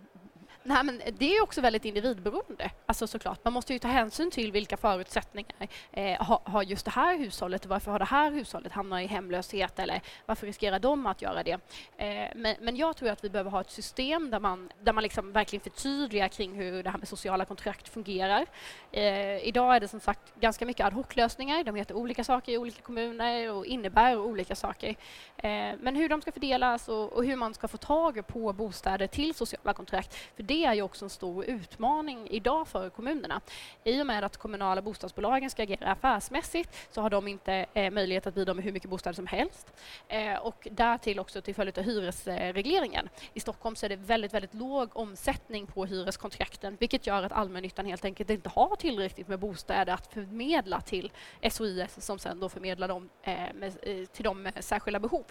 Nej, 0.64 0.84
men 0.84 1.02
det 1.18 1.36
är 1.36 1.44
också 1.44 1.62
väldigt 1.62 1.86
individberoende. 1.86 2.72
Alltså 2.86 3.08
såklart. 3.08 3.40
Man 3.44 3.54
måste 3.54 3.74
ju 3.74 3.80
ta 3.80 3.88
hänsyn 3.88 4.32
till 4.32 4.52
vilka 4.52 4.78
förutsättningar 4.78 5.68
eh, 5.92 6.22
har, 6.46 6.64
just 6.64 6.86
det 6.86 6.92
här 6.92 7.18
hushållet. 7.18 7.66
Varför 7.66 7.92
har 7.92 8.00
det 8.00 8.06
här 8.06 8.32
hushållet 8.32 8.72
hamnat 8.72 9.02
i 9.02 9.06
hemlöshet 9.06 9.80
eller 9.80 10.02
varför 10.26 10.48
riskerar 10.48 10.80
de 10.80 11.06
att 11.06 11.22
göra 11.22 11.44
det? 11.44 11.52
Eh, 11.98 12.28
men, 12.36 12.56
men, 12.62 12.76
jag 12.76 12.98
tror 12.98 13.10
att 13.10 13.24
vi 13.24 13.30
behöver 13.30 13.52
ha 13.52 13.62
ett 13.62 13.72
system 13.72 14.30
där 14.30 14.40
man, 14.40 14.70
där 14.84 14.94
man 14.94 15.04
liksom 15.04 15.32
verkligen 15.32 15.64
förtydligar 15.64 16.28
kring 16.28 16.56
hur 16.56 16.84
det 16.84 16.90
här 16.90 16.98
med 16.98 17.08
sociala 17.08 17.46
kontrakt 17.46 17.90
fungerar. 17.90 18.46
Eh, 18.92 19.48
idag 19.48 19.76
är 19.76 19.80
det 19.80 19.88
som 19.88 20.00
sagt 20.00 20.34
ganska 20.40 20.66
mycket 20.66 20.86
ad 20.86 20.96
hoc-lösningar. 20.96 21.64
De 21.64 21.76
heter 21.76 21.96
olika 21.96 22.24
saker 22.24 22.52
i 22.52 22.58
olika 22.58 22.82
kommuner 22.82 23.52
och 23.52 23.66
innebär 23.66 24.18
olika 24.18 24.56
saker. 24.56 24.90
Eh, 25.38 25.76
men 25.80 25.96
hur 25.96 26.10
de 26.10 26.22
ska 26.22 26.32
fördelas 26.32 26.90
och, 26.90 27.14
och, 27.14 27.26
hur 27.26 27.36
man 27.36 27.54
ska 27.54 27.68
få 27.68 27.78
tag 27.78 28.28
på 28.28 28.54
bostäder 28.54 29.08
till 29.08 29.36
sociala 29.36 29.74
kontrakt. 29.74 30.16
För 30.36 30.44
det 30.52 30.66
är 30.66 30.74
ju 30.74 30.82
också 30.82 31.06
en 31.06 31.10
stor 31.10 31.46
utmaning 31.46 32.28
idag 32.30 32.68
för 32.68 32.90
kommunerna. 32.90 33.42
I 33.84 34.02
och 34.02 34.08
med 34.08 34.24
att 34.24 34.38
kommunala 34.38 34.82
bostadsbolagen 34.82 35.50
ska 35.50 35.64
agera 35.64 35.92
affärsmässigt 35.92 36.88
så 36.92 37.02
har 37.02 37.10
de 37.10 37.28
inte 37.28 37.66
eh, 37.74 37.92
möjlighet 37.92 38.28
att 38.28 38.36
bidra 38.36 38.54
med 38.54 38.66
hur 38.66 38.72
mycket 38.72 38.90
bostäder 38.90 39.14
som 39.14 39.28
helst. 39.28 39.74
Eh, 40.08 40.36
och 40.36 40.68
därtill 40.72 41.20
också 41.20 41.42
till 41.42 41.56
följd 41.56 41.78
av 41.78 41.84
hyresregleringen. 41.84 43.10
I 43.34 43.40
Stockholm 43.40 43.76
så 43.76 43.86
är 43.86 43.90
det 43.90 43.96
väldigt, 43.96 44.34
väldigt 44.34 44.54
låg 44.54 44.98
omsättning 44.98 45.68
på 45.68 45.86
hyreskontrakten 45.86 46.78
vilket 46.80 47.08
gör 47.08 47.24
att 47.24 47.32
allmännyttan 47.32 47.86
helt 47.86 48.06
enkelt 48.06 48.30
inte 48.30 48.50
har 48.50 48.76
tillräckligt 48.76 49.28
med 49.28 49.40
bostäder 49.40 49.94
att 49.94 50.14
förmedla 50.14 50.82
till 50.82 51.12
SOIS 51.52 52.06
som 52.06 52.20
sen 52.20 52.40
då 52.40 52.50
förmedlar 52.50 52.88
dem 52.88 53.10
eh, 53.24 53.34
med, 53.54 53.78
eh, 53.82 54.06
till 54.06 54.24
dem 54.24 54.42
med 54.42 54.64
särskilda 54.64 55.00
behov. 55.00 55.24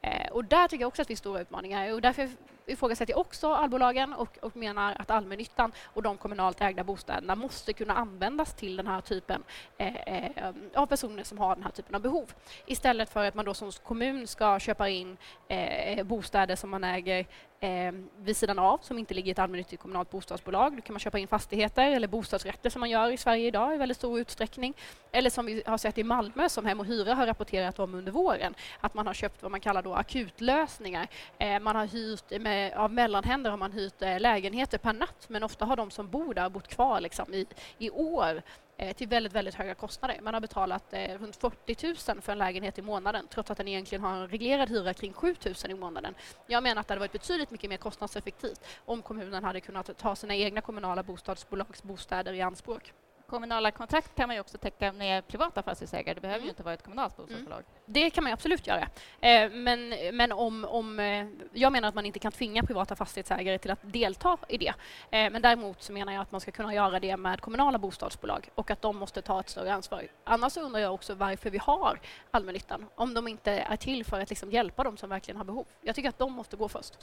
Eh, 0.00 0.30
och 0.32 0.44
där 0.44 0.68
tycker 0.68 0.82
jag 0.82 0.88
också 0.88 1.02
att 1.02 1.10
vi 1.10 1.14
har 1.14 1.18
stora 1.18 1.40
utmaningar 1.40 1.92
och 1.92 2.00
därför 2.00 2.30
ifrågasätter 2.68 3.12
jag 3.12 3.20
också 3.20 3.52
allbolagen 3.52 4.12
och, 4.12 4.38
och 4.42 4.56
menar 4.56 4.96
att 4.98 5.10
allmännyttan 5.10 5.72
och 5.84 6.02
de 6.02 6.16
kommunalt 6.16 6.60
ägda 6.60 6.84
bostäderna 6.84 7.34
måste 7.34 7.72
kunna 7.72 7.94
användas 7.94 8.54
till 8.54 8.76
den 8.76 8.86
här 8.86 9.00
typen 9.00 9.42
eh, 9.78 9.96
eh, 9.96 10.54
av 10.74 10.86
personer 10.86 11.24
som 11.24 11.38
har 11.38 11.54
den 11.54 11.64
här 11.64 11.70
typen 11.70 11.94
av 11.94 12.00
behov. 12.00 12.32
Istället 12.66 13.08
för 13.10 13.24
att 13.24 13.34
man 13.34 13.44
då 13.44 13.54
som 13.54 13.72
kommun 13.72 14.26
ska 14.26 14.58
köpa 14.58 14.88
in 14.88 15.16
eh, 15.48 16.04
bostäder 16.04 16.56
som 16.56 16.70
man 16.70 16.84
äger 16.84 17.26
eh, 17.60 17.92
vid 18.18 18.36
sidan 18.36 18.58
av 18.58 18.78
som 18.82 18.98
inte 18.98 19.14
ligger 19.14 19.28
i 19.28 19.30
ett 19.30 19.38
allmännyttigt 19.38 19.82
kommunalt 19.82 20.10
bostadsbolag. 20.10 20.76
Då 20.76 20.82
kan 20.82 20.92
man 20.92 21.00
köpa 21.00 21.18
in 21.18 21.28
fastigheter 21.28 21.90
eller 21.90 22.08
bostadsrätter 22.08 22.70
som 22.70 22.80
man 22.80 22.90
gör 22.90 23.10
i 23.10 23.16
Sverige 23.16 23.46
idag 23.46 23.74
i 23.74 23.76
väldigt 23.76 23.96
stor 23.96 24.20
utsträckning. 24.20 24.74
Eller 25.12 25.30
som 25.30 25.46
vi 25.46 25.62
har 25.66 25.78
sett 25.78 25.98
i 25.98 26.04
Malmö 26.04 26.48
som 26.48 26.66
Hem 26.66 26.80
och 26.80 26.86
Hyra 26.86 27.14
har 27.14 27.26
rapporterat 27.26 27.78
om 27.78 27.94
under 27.94 28.12
våren, 28.12 28.54
att 28.80 28.94
man 28.94 29.06
har 29.06 29.14
köpt 29.14 29.42
vad 29.42 29.50
man 29.50 29.60
kallar 29.60 29.82
då 29.82 29.94
akutlösningar. 29.94 31.08
Eh, 31.38 31.60
man 31.60 31.76
har 31.76 31.86
hyrt 31.86 32.40
med, 32.40 32.74
av 32.74 32.92
mellanhänder 32.92 33.50
har 33.50 33.58
man 33.58 33.72
hyrt 33.72 34.02
eh, 34.02 34.20
lägenheter 34.20 34.78
per 34.78 34.92
natt 34.92 35.26
men 35.28 35.42
ofta 35.42 35.64
har 35.64 35.76
de 35.76 35.90
som 35.90 36.08
bor 36.08 36.34
där 36.34 36.48
bott 36.48 36.68
kvar 36.68 37.00
liksom 37.00 37.34
i, 37.34 37.46
i 37.78 37.90
år 37.90 38.42
Eh, 38.80 38.92
till 38.92 39.08
väldigt, 39.08 39.32
väldigt 39.32 39.54
höga 39.54 39.74
kostnader. 39.74 40.20
Man 40.22 40.34
har 40.34 40.40
betalat 40.40 40.92
eh, 40.92 41.18
runt 41.18 41.36
40 41.36 42.12
000 42.12 42.22
för 42.22 42.32
en 42.32 42.38
lägenhet 42.38 42.78
i 42.78 42.82
månaden 42.82 43.26
trots 43.30 43.50
att 43.50 43.58
den 43.58 43.68
egentligen 43.68 44.04
har 44.04 44.14
en 44.14 44.28
reglerad 44.28 44.68
hyra 44.68 44.94
kring 44.94 45.12
7 45.12 45.36
000 45.44 45.54
i 45.68 45.74
månaden. 45.74 46.14
Jag 46.46 46.62
menar 46.62 46.80
att 46.80 46.88
det 46.88 46.92
hade 46.92 47.00
varit 47.00 47.12
betydligt 47.12 47.50
mycket 47.50 47.70
mer 47.70 47.76
kostnadseffektivt 47.76 48.60
om 48.84 49.02
kommunen 49.02 49.44
hade 49.44 49.60
kunnat 49.60 49.98
ta 49.98 50.16
sina 50.16 50.34
egna 50.34 50.60
kommunala 50.60 51.02
bostadsbolags 51.02 51.82
bostäder 51.82 52.32
i 52.32 52.40
anspråk. 52.40 52.92
Kommunala 53.30 53.70
kontrakt 53.70 54.14
kan 54.14 54.28
man 54.28 54.36
ju 54.36 54.40
också 54.40 54.58
täcka 54.58 54.92
med 54.92 55.26
privata 55.28 55.62
fastighetsägare. 55.62 56.14
Det 56.14 56.20
behöver 56.20 56.38
Mm. 56.38 56.44
ju 56.46 56.50
inte 56.50 56.62
vara 56.62 56.74
ett 56.74 56.82
kommunalt 56.82 57.16
bostadsbolag. 57.16 57.62
Det 57.86 58.10
kan 58.10 58.24
man 58.24 58.32
absolut 58.32 58.66
göra. 58.66 58.88
Eh, 59.20 59.50
men 59.50 59.94
men 60.12 60.32
om, 60.32 60.64
om, 60.64 60.98
eh, 61.00 61.26
jag 61.52 61.72
menar 61.72 61.88
att 61.88 61.94
man 61.94 62.06
inte 62.06 62.18
kan 62.18 62.32
tvinga 62.32 62.62
privata 62.62 62.96
fastighetsägare 62.96 63.58
till 63.58 63.70
att 63.70 63.78
delta 63.82 64.36
i 64.48 64.58
det. 64.58 64.72
Eh, 65.10 65.30
men 65.32 65.42
däremot 65.42 65.82
så 65.82 65.92
menar 65.92 66.12
jag 66.12 66.22
att 66.22 66.32
man 66.32 66.40
ska 66.40 66.50
kunna 66.50 66.74
göra 66.74 67.00
det 67.00 67.16
med 67.16 67.40
kommunala 67.40 67.78
bostadsbolag 67.78 68.48
och 68.54 68.70
att 68.70 68.82
de 68.82 68.96
måste 68.96 69.22
ta 69.22 69.40
ett 69.40 69.48
större 69.48 69.72
ansvar. 69.74 70.08
Annars 70.24 70.56
undrar 70.56 70.80
jag 70.80 70.94
också 70.94 71.14
varför 71.14 71.50
vi 71.50 71.58
har 71.58 72.00
allmännyttan 72.30 72.86
om 72.94 73.14
de 73.14 73.28
inte 73.28 73.52
är 73.52 73.76
till 73.76 74.04
för 74.04 74.20
att 74.20 74.30
liksom 74.30 74.50
hjälpa 74.50 74.84
dem 74.84 74.96
som 74.96 75.10
verkligen 75.10 75.36
har 75.38 75.44
behov. 75.44 75.66
Jag 75.80 75.94
tycker 75.94 76.08
att 76.08 76.18
de 76.18 76.32
måste 76.32 76.56
gå 76.56 76.68
först. 76.68 76.94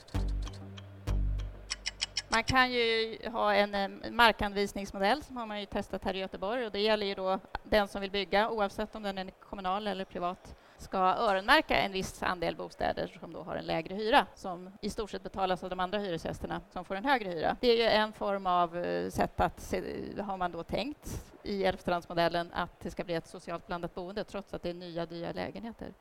Man 2.28 2.44
kan 2.44 2.72
ju 2.72 3.18
ha 3.32 3.54
en 3.54 3.74
eh, 3.74 4.10
markanvisningsmodell 4.10 5.22
som 5.22 5.36
har 5.36 5.46
man 5.46 5.60
ju 5.60 5.66
testat 5.66 6.04
här 6.04 6.14
i 6.14 6.18
Göteborg 6.18 6.66
och 6.66 6.72
det 6.72 6.80
gäller 6.80 7.06
ju 7.06 7.14
då 7.14 7.38
den 7.62 7.88
som 7.88 8.00
vill 8.00 8.10
bygga 8.10 8.50
oavsett 8.50 8.94
om 8.94 9.02
den 9.02 9.18
är 9.18 9.30
kommunal 9.30 9.86
eller 9.86 10.04
privat 10.04 10.56
ska 10.78 10.98
öronmärka 10.98 11.76
en 11.76 11.92
viss 11.92 12.22
andel 12.22 12.56
bostäder 12.56 13.16
som 13.20 13.32
då 13.32 13.42
har 13.42 13.56
en 13.56 13.66
lägre 13.66 13.94
hyra 13.94 14.26
som 14.34 14.70
i 14.80 14.90
stort 14.90 15.10
sett 15.10 15.22
betalas 15.22 15.64
av 15.64 15.70
de 15.70 15.80
andra 15.80 15.98
hyresgästerna 15.98 16.60
som 16.72 16.84
får 16.84 16.94
en 16.94 17.04
högre 17.04 17.30
hyra. 17.30 17.56
Det 17.60 17.68
är 17.68 17.76
ju 17.76 17.82
en 17.82 18.12
form 18.12 18.46
av 18.46 18.76
eh, 18.76 19.10
sätt 19.10 19.40
att, 19.40 19.60
se, 19.60 19.82
har 20.20 20.36
man 20.36 20.52
då 20.52 20.62
tänkt 20.62 21.32
i 21.42 21.64
Älvstrandsmodellen 21.64 22.52
att 22.52 22.80
det 22.80 22.90
ska 22.90 23.04
bli 23.04 23.14
ett 23.14 23.26
socialt 23.26 23.66
blandat 23.66 23.94
boende 23.94 24.24
trots 24.24 24.54
att 24.54 24.62
det 24.62 24.70
är 24.70 24.74
nya 24.74 25.06
dyra 25.06 25.32
lägenheter. 25.32 25.92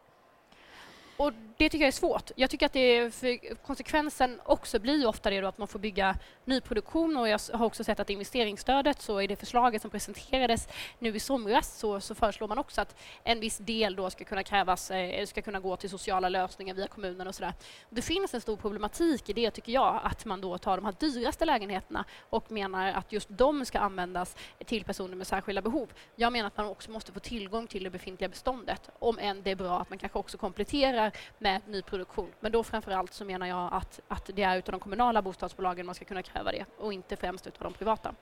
Och 1.18 1.34
det 1.58 1.70
tycker 1.70 1.84
jag 1.84 1.88
är 1.88 1.92
svårt. 1.92 2.32
Jag 2.36 2.50
tycker 2.50 2.66
att 2.66 2.74
det 2.74 2.80
är 2.80 3.10
för 3.10 3.56
konsekvensen 3.56 4.42
också 4.46 4.80
blir 4.80 4.98
ju 4.98 5.06
ofta 5.06 5.30
det 5.30 5.42
då 5.42 5.48
att 5.48 5.58
man 5.58 5.68
får 5.68 5.80
bygga 5.80 6.18
nyproduktion 6.46 7.18
och 7.18 7.30
jag 7.30 7.40
har 7.54 7.66
också 7.66 7.84
sett 7.84 8.00
att 8.00 8.10
investeringsstödet 8.10 9.02
så 9.02 9.22
i 9.22 9.28
det 9.28 9.36
förslaget 9.36 9.82
som 9.82 9.92
presenterades 9.92 10.68
nu 11.00 11.16
i 11.16 11.20
somras 11.20 11.80
så, 11.80 12.00
så 12.00 12.16
föreslår 12.16 12.48
man 12.48 12.58
också 12.58 12.82
att 12.82 12.96
en 13.24 13.40
viss 13.40 13.58
del 13.58 13.96
då 13.96 14.10
ska 14.10 14.24
kunna 14.24 14.44
krävas, 14.44 14.92
eh, 14.92 15.26
ska 15.26 15.42
kunna 15.42 15.60
gå 15.60 15.76
till 15.76 15.90
sociala 15.90 16.30
lösningar 16.30 16.74
via 16.74 16.88
kommunen 16.88 17.28
och 17.28 17.36
sådär. 17.36 17.54
Det 17.90 18.02
finns 18.02 18.34
en 18.34 18.42
stor 18.42 18.58
problematik 18.58 19.30
i 19.30 19.34
det 19.34 19.52
tycker 19.52 19.72
jag, 19.72 20.00
att 20.04 20.26
man 20.26 20.42
då 20.42 20.58
tar 20.58 20.78
de 20.78 20.86
här 20.86 20.96
dyraste 21.00 21.46
lägenheterna 21.46 22.06
och 22.30 22.52
menar 22.52 22.88
att 22.92 23.12
just 23.12 23.30
de 23.30 23.66
ska 23.66 23.80
användas 23.80 24.36
till 24.66 24.84
personer 24.84 25.16
med 25.16 25.28
särskilda 25.28 25.62
behov. 25.62 25.94
Jag 26.16 26.34
menar 26.34 26.48
att 26.48 26.58
man 26.58 26.68
också 26.68 26.92
måste 26.92 27.12
få 27.12 27.20
tillgång 27.20 27.68
till 27.68 27.84
det 27.84 27.90
befintliga 27.90 28.30
beståndet, 28.30 28.90
om 29.00 29.20
än 29.20 29.42
det 29.44 29.52
är 29.52 29.56
bra 29.56 29.80
att 29.80 29.90
man 29.90 30.00
kanske 30.00 30.20
också 30.20 30.38
kompletterar 30.38 31.05
med 31.38 31.62
nyproduktion. 31.68 32.32
Men 32.40 32.52
då 32.52 32.64
framför 32.64 32.92
allt 32.92 33.14
så 33.14 33.26
menar 33.26 33.48
jag 33.48 33.74
att, 33.74 34.00
att 34.08 34.30
det 34.34 34.44
är 34.44 34.58
utav 34.58 34.72
de 34.72 34.80
kommunala 34.80 35.22
bostadsbolagen 35.22 35.86
man 35.86 35.96
ska 35.96 36.06
kunna 36.06 36.24
kräva 36.24 36.52
det 36.52 36.66
och 36.78 36.94
inte 36.94 37.16
främst 37.16 37.48
utav 37.48 37.64
de 37.64 37.74
privata. 37.74 38.16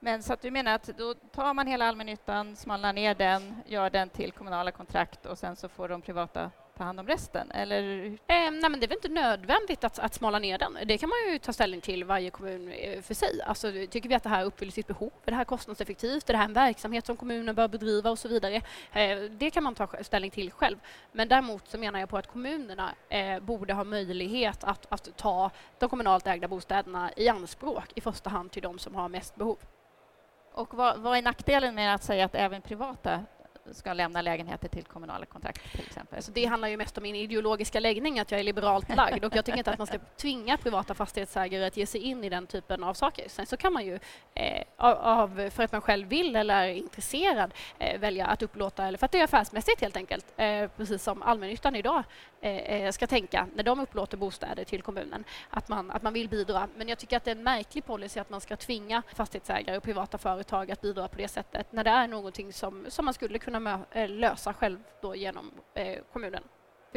Men 0.00 0.22
så 0.22 0.32
att 0.32 0.42
du 0.42 0.50
menar 0.50 0.74
att 0.74 0.90
då 0.98 1.14
tar 1.14 1.54
man 1.54 1.66
hela 1.66 1.88
allmännyttan, 1.88 2.56
smalnar 2.56 2.92
ner 2.92 3.14
den, 3.14 3.56
gör 3.66 3.90
den 3.90 4.08
till 4.08 4.32
kommunala 4.32 4.70
kontrakt 4.70 5.26
och 5.26 5.38
sen 5.38 5.56
så 5.56 5.68
får 5.68 5.88
de 5.88 6.02
privata 6.02 6.50
ta 6.78 6.84
hand 6.84 7.00
om 7.00 7.06
resten? 7.06 7.50
Eller 7.50 7.78
Eh, 8.06 8.16
nej, 8.26 8.70
men 8.70 8.80
det 8.80 8.86
är 8.86 8.88
väl 8.88 8.96
inte 8.96 9.08
nödvändigt 9.08 9.84
att, 9.84 9.98
att 9.98 10.14
smala 10.14 10.38
ner 10.38 10.58
den. 10.58 10.78
Det 10.84 10.98
kan 10.98 11.08
man 11.08 11.32
ju 11.32 11.38
ta 11.38 11.52
ställning 11.52 11.80
till 11.80 12.04
varje 12.04 12.30
kommun 12.30 12.68
eh, 12.68 13.02
för 13.02 13.14
sig. 13.14 13.42
Alltså, 13.46 13.72
tycker 13.90 14.08
vi 14.08 14.14
att 14.14 14.22
det 14.22 14.28
här 14.28 14.44
uppfyller 14.44 14.72
sitt 14.72 14.86
behov? 14.86 15.10
Är 15.24 15.30
det 15.30 15.36
här 15.36 15.44
kostnadseffektivt? 15.44 16.28
Är 16.28 16.32
det 16.32 16.38
här 16.38 16.44
en 16.44 16.52
verksamhet 16.52 17.06
som 17.06 17.16
kommunen 17.16 17.54
bör 17.54 17.68
bedriva 17.68 18.10
och 18.10 18.18
så 18.18 18.28
vidare? 18.28 18.54
Eh, 18.92 19.18
det 19.18 19.50
kan 19.50 19.64
man 19.64 19.74
ta 19.74 19.88
ställning 20.02 20.30
till 20.30 20.50
själv. 20.52 20.76
Men 21.12 21.28
däremot 21.28 21.68
så 21.68 21.78
menar 21.78 22.00
jag 22.00 22.08
på 22.08 22.18
att 22.18 22.26
kommunerna 22.26 22.94
eh, 23.08 23.40
borde 23.40 23.74
ha 23.74 23.84
möjlighet 23.84 24.64
att, 24.64 24.86
att 24.88 25.16
ta 25.16 25.50
de 25.78 25.88
kommunalt 25.88 26.26
ägda 26.26 26.48
bostäderna 26.48 27.10
i 27.16 27.28
anspråk 27.28 27.92
i 27.94 28.00
första 28.00 28.30
hand 28.30 28.50
till 28.50 28.62
de 28.62 28.78
som 28.78 28.94
har 28.94 29.08
mest 29.08 29.36
behov. 29.36 29.58
Och 30.52 30.74
vad, 30.74 30.98
vad 31.00 31.18
är 31.18 31.22
nackdelen 31.22 31.74
med 31.74 31.94
att 31.94 32.02
säga 32.02 32.24
att 32.24 32.34
även 32.34 32.62
privata 32.62 33.24
ska 33.72 33.92
lämna 33.92 34.22
lägenheter 34.22 34.68
till 34.68 34.84
kommunala 34.84 35.26
kontrakt 35.26 35.72
till 35.72 35.86
exempel? 35.86 36.22
Så 36.22 36.30
det 36.30 36.44
handlar 36.44 36.68
ju 36.68 36.76
mest 36.76 36.96
om 36.96 37.02
min 37.02 37.14
ideologiska 37.14 37.80
läggning, 37.80 38.18
att 38.20 38.30
jag 38.30 38.40
är 38.40 38.44
liberalt 38.44 38.96
lagd 38.96 39.24
och 39.24 39.36
jag 39.36 39.44
tycker 39.44 39.58
inte 39.58 39.70
att 39.70 39.78
man 39.78 39.86
ska 39.86 39.98
tvinga 40.16 40.56
privata 40.56 40.94
fastighetsägare 40.94 41.66
att 41.66 41.76
ge 41.76 41.86
sig 41.86 42.00
in 42.00 42.24
i 42.24 42.28
den 42.28 42.46
typen 42.46 42.84
av 42.84 42.94
saker. 42.94 43.28
Sen 43.28 43.46
så 43.46 43.56
kan 43.56 43.72
man 43.72 43.86
ju 43.86 43.98
eh, 44.34 44.62
av, 44.76 45.50
för 45.50 45.62
att 45.62 45.72
man 45.72 45.80
själv 45.80 46.08
vill 46.08 46.36
eller 46.36 46.54
är 46.54 46.68
intresserad 46.68 47.54
eh, 47.78 48.00
välja 48.00 48.26
att 48.26 48.42
upplåta, 48.42 48.86
eller 48.86 48.98
för 48.98 49.06
att 49.06 49.12
det 49.12 49.20
är 49.20 49.24
affärsmässigt 49.24 49.80
helt 49.80 49.96
enkelt, 49.96 50.26
eh, 50.36 50.68
precis 50.76 51.02
som 51.02 51.22
allmännyttan 51.22 51.76
idag 51.76 52.04
eh, 52.40 52.56
eh 52.56 52.90
ska 52.92 53.06
tänka 53.06 53.48
när 53.54 53.62
de 53.62 53.80
upplåter 53.80 54.16
bostäder 54.16 54.64
till 54.64 54.82
kommunen, 54.82 55.24
att 55.50 55.68
man, 55.68 55.90
att 55.90 56.02
man 56.02 56.12
vill 56.12 56.28
bidra. 56.28 56.68
Men 56.76 56.88
jag 56.88 56.98
tycker 56.98 57.16
att 57.16 57.24
det 57.24 57.30
är 57.30 57.36
en 57.36 57.42
märklig 57.42 57.84
policy 57.84 58.20
att 58.20 58.30
man 58.30 58.40
ska 58.40 58.56
tvinga 58.56 59.02
fastighetsägare 59.14 59.76
och 59.76 59.82
privata 59.82 60.18
företag 60.18 60.70
att 60.70 60.80
bidra 60.80 61.08
på 61.08 61.16
det 61.16 61.28
sättet 61.28 61.72
när 61.72 61.84
det 61.84 61.90
är 61.90 62.08
någonting 62.08 62.52
som, 62.52 62.86
som 62.88 63.04
man 63.04 63.14
skulle 63.14 63.38
kunna 63.38 63.80
eh, 63.90 64.08
lösa 64.08 64.54
själv 64.54 64.78
då 65.00 65.16
genom 65.16 65.50
eh, 65.74 65.98
kommunen. 66.12 66.42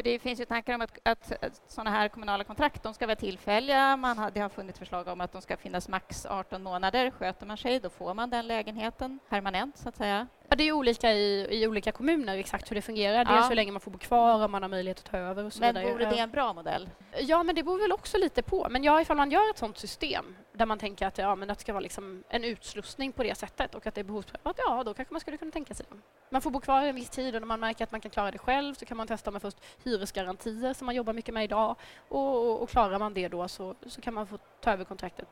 För 0.02 0.10
det 0.10 0.18
finns 0.18 0.40
ju 0.40 0.44
tankar 0.44 0.74
om 0.74 0.80
att, 0.80 0.98
att 1.02 1.62
sådana 1.68 1.90
här 1.90 2.08
kommunala 2.08 2.44
kontrakt 2.44 2.82
de 2.82 2.94
ska 2.94 3.06
vara 3.06 3.16
tillfälliga. 3.16 3.96
Man 3.96 4.18
har, 4.18 4.30
det 4.30 4.40
har 4.40 4.48
funnits 4.48 4.78
förslag 4.78 5.08
om 5.08 5.20
att 5.20 5.32
de 5.32 5.42
ska 5.42 5.56
finnas 5.56 5.88
max 5.88 6.26
18 6.26 6.62
månader. 6.62 7.10
Sköter 7.10 7.46
man 7.46 7.56
sig, 7.56 7.80
då 7.80 7.90
får 7.90 8.14
man 8.14 8.30
den 8.30 8.46
lägenheten 8.46 9.18
permanent, 9.28 9.78
så 9.78 9.88
att 9.88 9.96
säga. 9.96 10.26
Ja, 10.48 10.56
det 10.56 10.64
är 10.64 10.72
olika 10.72 11.12
i, 11.12 11.48
i 11.50 11.66
olika 11.66 11.92
kommuner 11.92 12.38
exakt 12.38 12.70
hur 12.70 12.74
det 12.76 12.82
fungerar. 12.82 13.24
Ja. 13.24 13.32
Dels 13.34 13.50
hur 13.50 13.54
länge 13.54 13.72
man 13.72 13.80
får 13.80 13.90
bo 13.90 13.98
kvar, 13.98 14.44
om 14.44 14.50
man 14.50 14.62
har 14.62 14.68
möjlighet 14.68 14.98
att 14.98 15.10
ta 15.10 15.18
över 15.18 15.44
och 15.44 15.52
så 15.52 15.60
Men 15.60 15.74
vidare. 15.74 15.92
vore 15.92 16.04
det 16.10 16.18
en 16.18 16.30
bra 16.30 16.52
modell? 16.52 16.90
Ja, 17.18 17.42
men 17.42 17.54
det 17.54 17.62
beror 17.62 17.78
väl 17.78 17.92
också 17.92 18.18
lite 18.18 18.42
på. 18.42 18.66
Men 18.70 18.84
ja, 18.84 19.00
ifall 19.00 19.16
man 19.16 19.30
gör 19.30 19.50
ett 19.50 19.58
sådant 19.58 19.78
system 19.78 20.36
där 20.52 20.66
man 20.66 20.78
tänker 20.78 21.06
att, 21.06 21.18
ja, 21.18 21.34
men 21.34 21.50
att 21.50 21.58
det 21.58 21.62
ska 21.62 21.72
vara 21.72 21.80
liksom 21.80 22.24
en 22.28 22.44
utslussning 22.44 23.12
på 23.12 23.22
det 23.22 23.34
sättet 23.34 23.74
och 23.74 23.86
att 23.86 23.94
det 23.94 24.00
är 24.00 24.04
behovsprövat, 24.04 24.58
ja, 24.58 24.82
då 24.84 24.94
kanske 24.94 25.14
man 25.14 25.20
skulle 25.20 25.36
kunna 25.36 25.50
tänka 25.50 25.74
sig 25.74 25.86
det. 25.90 25.96
Man 26.30 26.42
får 26.42 26.50
bo 26.50 26.60
kvar 26.60 26.82
en 26.82 26.94
viss 26.94 27.10
tid 27.10 27.34
och 27.34 27.40
när 27.40 27.46
man 27.46 27.60
märker 27.60 27.84
att 27.84 27.92
man 27.92 28.00
kan 28.00 28.10
klara 28.10 28.30
det 28.30 28.38
själv 28.38 28.74
så 28.74 28.84
kan 28.84 28.96
man 28.96 29.06
testa 29.06 29.30
med 29.30 29.42
först 29.42 29.56
hyresgarantier 29.84 30.74
som 30.74 30.86
man 30.86 30.94
jobbar 30.94 31.12
mycket 31.12 31.34
med 31.34 31.44
idag 31.44 31.76
och, 32.08 32.50
och, 32.50 32.62
och 32.62 32.68
klarar 32.68 32.98
man 32.98 33.14
det 33.14 33.28
då 33.28 33.48
så, 33.48 33.74
så 33.86 34.00
kan 34.00 34.14
man 34.14 34.26
få 34.26 34.38
ta 34.60 34.72
över 34.72 34.84
kontraktet 34.84 35.28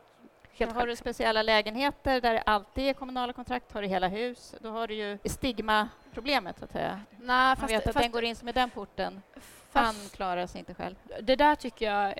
helt 0.60 0.74
har 0.74 0.86
du 0.86 0.96
speciella 0.96 1.42
lägenheter 1.42 2.20
där 2.20 2.34
det 2.34 2.40
alltid 2.40 2.84
är 2.84 2.92
kommunala 2.92 3.32
kontrakt, 3.32 3.72
har 3.72 3.82
du 3.82 3.88
hela 3.88 4.08
hus, 4.08 4.54
då 4.60 4.70
har 4.70 4.86
du 4.86 4.94
ju 4.94 5.18
stigma-problemet, 5.24 6.58
så 6.58 6.64
att 6.64 6.72
säga. 6.72 7.00
Nej, 7.10 7.26
Man 7.26 7.56
fast, 7.56 7.72
vet 7.72 7.86
att 7.86 7.94
fast, 7.94 8.02
den 8.02 8.12
går 8.12 8.24
in 8.24 8.36
som 8.36 8.48
i 8.48 8.52
den 8.52 8.70
porten. 8.70 9.22
fast, 9.70 9.86
Han 9.86 10.08
klarar 10.08 10.46
sig 10.46 10.58
inte 10.58 10.74
själv. 10.74 10.94
det 11.22 11.36
där 11.36 11.54
tycker 11.54 11.86
jag... 11.92 12.14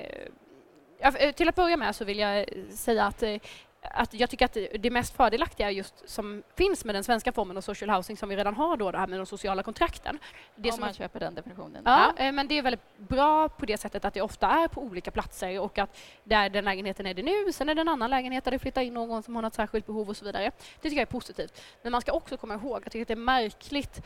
ja, 1.00 1.16
eh, 1.16 1.32
Till 1.32 1.48
att 1.48 1.54
börja 1.54 1.76
med 1.76 1.96
så 1.96 2.04
vill 2.04 2.18
jag 2.18 2.38
eh, 2.38 2.44
säga 2.70 3.04
att, 3.06 3.22
eh, 3.22 3.36
att 3.82 4.14
jag 4.14 4.30
tycker 4.30 4.44
att 4.44 4.52
det- 4.52 4.90
mest 4.90 5.16
fördelaktiga 5.16 5.70
just 5.70 6.08
som 6.08 6.42
finns 6.56 6.84
med 6.84 6.94
den 6.94 7.04
svenska 7.04 7.32
formen 7.32 7.56
av 7.56 7.60
social 7.60 7.90
housing 7.90 8.16
som 8.16 8.28
vi 8.28 8.36
redan 8.36 8.54
har 8.54 8.76
då, 8.76 8.90
det 8.90 8.98
här 8.98 9.06
med 9.06 9.18
de 9.18 9.26
sociala 9.26 9.62
kontrakten. 9.62 10.18
Det 10.56 10.68
om 10.68 10.72
som 10.76 10.80
man 10.84 10.94
köper 10.94 11.20
den 11.20 11.34
definitionen. 11.34 11.82
Ja, 11.84 12.12
eh, 12.16 12.32
men 12.32 12.48
det 12.48 12.58
är 12.58 12.62
väldigt 12.62 12.98
bra 12.98 13.48
på 13.48 13.66
det 13.66 13.76
sättet 13.78 14.04
att 14.04 14.14
det 14.14 14.22
ofta 14.22 14.46
är 14.48 14.68
på 14.68 14.82
olika 14.82 15.10
platser 15.10 15.58
och 15.60 15.78
att 15.78 15.98
där 16.24 16.48
den 16.48 16.64
lägenheten 16.64 17.06
är 17.06 17.14
det 17.14 17.22
nu, 17.22 17.52
sen 17.52 17.68
är 17.68 17.74
det 17.74 17.80
en 17.80 17.88
annan 17.88 18.10
lägenhet 18.10 18.44
där 18.44 18.50
det 18.50 18.58
flyttar 18.58 18.82
in 18.82 18.94
någon 18.94 19.22
som 19.22 19.34
har 19.34 19.42
något 19.42 19.54
särskilt 19.54 19.86
behov 19.86 20.08
och 20.08 20.16
så 20.16 20.24
vidare. 20.24 20.44
Det 20.44 20.82
tycker 20.82 20.96
jag 20.96 21.02
är 21.02 21.06
positivt. 21.06 21.62
Men 21.82 21.92
man 21.92 22.00
ska 22.00 22.12
också 22.12 22.36
komma 22.36 22.54
ihåg, 22.54 22.82
jag 22.84 22.92
tycker 22.92 23.02
att 23.02 23.08
det 23.08 23.14
är 23.14 23.16
märkligt, 23.16 24.02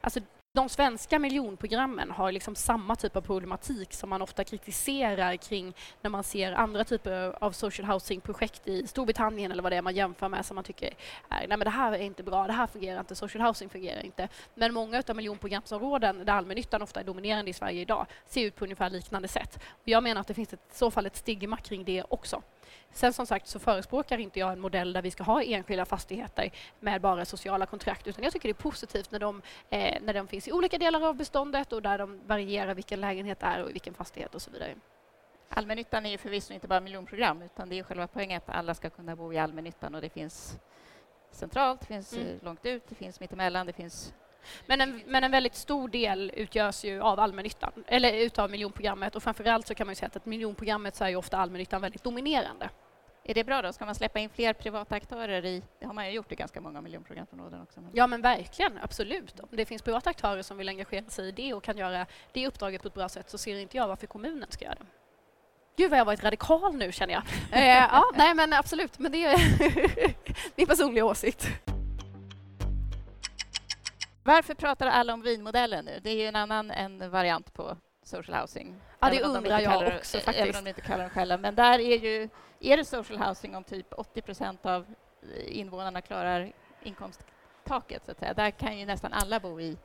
alltså 0.00 0.20
de 0.52 0.68
svenska 0.68 1.18
miljonprogrammen 1.18 2.10
har 2.10 2.32
liksom 2.32 2.54
samma 2.54 2.96
typ 2.96 3.16
av 3.16 3.20
problematik 3.20 3.94
som 3.94 4.10
man 4.10 4.22
ofta 4.22 4.44
kritiserar 4.44 5.36
kring 5.36 5.74
när 6.02 6.10
man 6.10 6.24
ser 6.24 6.52
andra 6.52 6.84
typer 6.84 7.44
av 7.44 7.52
social 7.52 7.86
housing-projekt 7.86 8.68
i 8.68 8.86
Storbritannien 8.86 9.52
eller 9.52 9.62
vad 9.62 9.72
det 9.72 9.76
är 9.76 9.82
man 9.82 9.94
jämför 9.94 10.28
med 10.28 10.46
som 10.46 10.54
man 10.54 10.64
tycker 10.64 10.86
är, 10.86 10.94
nej 11.28 11.48
men 11.48 11.60
det 11.60 11.70
här 11.70 11.92
är 11.92 11.98
inte 11.98 12.22
bra, 12.22 12.46
det 12.46 12.52
här 12.52 12.66
fungerar 12.66 13.00
inte, 13.00 13.14
social 13.14 13.46
housing 13.46 13.68
fungerar 13.68 14.04
inte. 14.04 14.28
Men 14.54 14.74
många 14.74 15.02
av 15.08 15.16
miljonprogramsområden 15.16 16.24
där 16.24 16.32
allmännyttan 16.32 16.82
ofta 16.82 17.00
är 17.00 17.04
dominerande 17.04 17.50
i 17.50 17.54
Sverige 17.54 17.80
idag 17.80 18.06
ser 18.26 18.44
ut 18.44 18.56
på 18.56 18.64
ungefär 18.64 18.90
liknande 18.90 19.28
sätt. 19.28 19.58
Och 19.82 19.88
jag 19.88 20.02
menar 20.02 20.20
att 20.20 20.26
det 20.26 20.34
finns 20.34 20.52
ett, 20.52 20.60
i 20.72 20.78
så 20.78 20.90
fall 20.90 21.06
ett 21.06 21.16
stigma 21.16 21.56
kring 21.56 21.84
det 21.84 22.04
också. 22.08 22.42
Sen 22.92 23.12
som 23.12 23.26
sagt 23.26 23.46
så 23.46 23.58
förespråkar 23.58 24.18
inte 24.18 24.38
jag 24.40 24.52
en 24.52 24.60
modell 24.60 24.92
där 24.92 25.02
vi 25.02 25.10
ska 25.10 25.22
ha 25.22 25.42
enskilda 25.42 25.84
fastigheter 25.84 26.50
med 26.80 27.00
bara 27.00 27.24
sociala 27.24 27.66
kontrakt 27.66 28.06
utan 28.06 28.24
jag 28.24 28.32
tycker 28.32 28.48
det 28.48 28.52
är 28.52 28.62
positivt 28.62 29.10
när 29.10 29.18
de, 29.18 29.42
eh, 29.70 30.02
när 30.02 30.14
de 30.14 30.28
finns 30.28 30.48
i 30.48 30.52
olika 30.52 30.78
delar 30.78 31.02
av 31.08 31.14
beståndet 31.16 31.72
och 31.72 31.82
där 31.82 31.98
de 31.98 32.20
varierar 32.26 32.74
vilken 32.74 33.00
lägenhet 33.00 33.40
det 33.40 33.46
är 33.46 33.62
och 33.62 33.70
vilken 33.70 33.94
fastighet 33.94 34.34
och 34.34 34.42
så 34.42 34.50
vidare. 34.50 34.74
Allmännyttan 35.48 36.06
är 36.06 36.10
ju 36.10 36.18
förvisso 36.18 36.52
inte 36.52 36.68
bara 36.68 36.80
miljonprogram 36.80 37.42
utan 37.42 37.68
det 37.68 37.78
är 37.78 37.82
själva 37.82 38.06
poängen 38.06 38.38
att 38.46 38.54
alla 38.56 38.74
ska 38.74 38.90
kunna 38.90 39.16
bo 39.16 39.32
i 39.32 39.38
allmännyttan 39.38 39.94
och 39.94 40.00
det 40.00 40.10
finns 40.10 40.58
centralt, 41.30 41.80
det 41.80 41.86
finns 41.86 42.12
Mm. 42.12 42.26
eh, 42.28 42.34
långt 42.44 42.66
ut, 42.66 42.82
det 42.88 42.94
finns 42.94 43.20
mittemellan, 43.20 43.66
det 43.66 43.72
finns... 43.72 44.14
Men 44.66 44.80
en, 44.80 45.02
men 45.06 45.24
en 45.24 45.30
väldigt 45.30 45.54
stor 45.54 45.88
del 45.88 46.32
utgörs 46.34 46.84
ju 46.84 47.00
av 47.00 47.20
allmännyttan, 47.20 47.84
eller 47.86 48.12
utav 48.12 48.50
miljonprogrammet 48.50 49.16
och 49.16 49.22
framförallt 49.22 49.66
så 49.66 49.74
kan 49.74 49.86
man 49.86 49.92
ju 49.92 49.96
säga 49.96 50.10
att 50.14 50.26
miljonprogrammet 50.26 50.96
så 50.96 51.04
är 51.04 51.08
ju 51.08 51.16
ofta 51.16 51.38
allmännyttan 51.38 51.80
väldigt 51.80 52.04
dominerande. 52.04 52.70
Är 53.24 53.34
det 53.34 53.44
bra 53.44 53.62
då? 53.62 53.72
Ska 53.72 53.84
man 53.84 53.94
släppa 53.94 54.18
in 54.18 54.30
fler 54.30 54.52
privata 54.52 54.94
aktörer 54.94 55.44
i... 55.44 55.62
Det 55.78 55.86
har 55.86 55.94
man 55.94 56.06
ju 56.06 56.12
gjort 56.12 56.32
i 56.32 56.34
ganska 56.34 56.60
många 56.60 56.80
miljonprogramsområden 56.80 57.62
också. 57.62 57.80
Ja, 57.92 58.06
men 58.06 58.22
verkligen. 58.22 58.78
Absolut. 58.82 59.40
Om 59.40 59.48
det 59.50 59.64
finns 59.64 59.82
privata 59.82 60.10
aktörer 60.10 60.42
som 60.42 60.56
vill 60.56 60.68
engagera 60.68 61.04
sig 61.10 61.28
i 61.28 61.32
det 61.32 61.54
och 61.54 61.62
kan 61.62 61.76
göra 61.76 62.06
det 62.32 62.46
uppdraget 62.46 62.82
på 62.82 62.88
ett 62.88 62.94
bra 62.94 63.08
sätt 63.08 63.30
så 63.30 63.38
ser 63.38 63.56
inte 63.56 63.76
jag 63.76 63.88
varför 63.88 64.06
kommunen 64.06 64.46
ska 64.50 64.64
göra 64.64 64.74
det. 64.74 64.86
Gud 65.76 65.90
vad 65.90 65.98
jag 65.98 66.04
varit 66.04 66.24
radikal 66.24 66.76
nu 66.76 66.92
känner 66.92 67.14
jag. 67.14 67.22
eh, 67.52 67.68
ja, 67.68 68.04
nej 68.14 68.34
men 68.34 68.52
absolut, 68.52 68.98
men 68.98 69.12
det 69.12 69.24
är 69.24 69.36
min 70.56 70.66
personliga 70.66 71.04
åsikt. 71.04 71.48
Varför 74.22 74.54
pratar 74.54 74.86
alla 74.86 75.14
om 75.14 75.22
vinmodellen 75.22 75.84
nu? 75.84 76.00
Det 76.02 76.10
är 76.10 76.14
ju 76.16 76.26
en 76.26 76.36
annan 76.36 76.70
en 76.70 77.10
variant 77.10 77.54
på 77.54 77.76
social 78.02 78.40
housing. 78.40 78.80
Ja, 79.00 79.10
det 79.10 79.16
Även 79.16 79.32
de 79.32 79.38
undrar 79.38 79.58
inte 79.58 79.62
jag 79.64 79.72
kallar 79.72 79.90
det- 79.90 79.98
också 79.98 80.16
Även 80.16 80.24
faktiskt. 80.24 80.58
om 80.58 80.64
de 80.64 80.68
inte 80.70 80.80
kallar 80.80 80.98
dem 81.04 81.10
själva. 81.10 81.36
Men 81.36 81.54
där 81.54 81.78
är 81.78 81.98
ju... 81.98 82.28
Är 82.60 82.76
det 82.76 82.84
social 82.84 83.18
housing 83.18 83.56
om 83.56 83.64
typ 83.64 83.86
80 83.92 84.22
procent 84.22 84.66
av 84.66 84.86
invånarna 85.46 86.00
klarar 86.00 86.52
inkomsttaket, 86.82 88.04
så 88.04 88.10
att 88.10 88.18
säga. 88.18 88.34
Där 88.34 88.50
kan 88.50 88.78
ju 88.78 88.86
nästan 88.86 89.12
alla 89.12 89.40
bo 89.40 89.60
i 89.60 89.76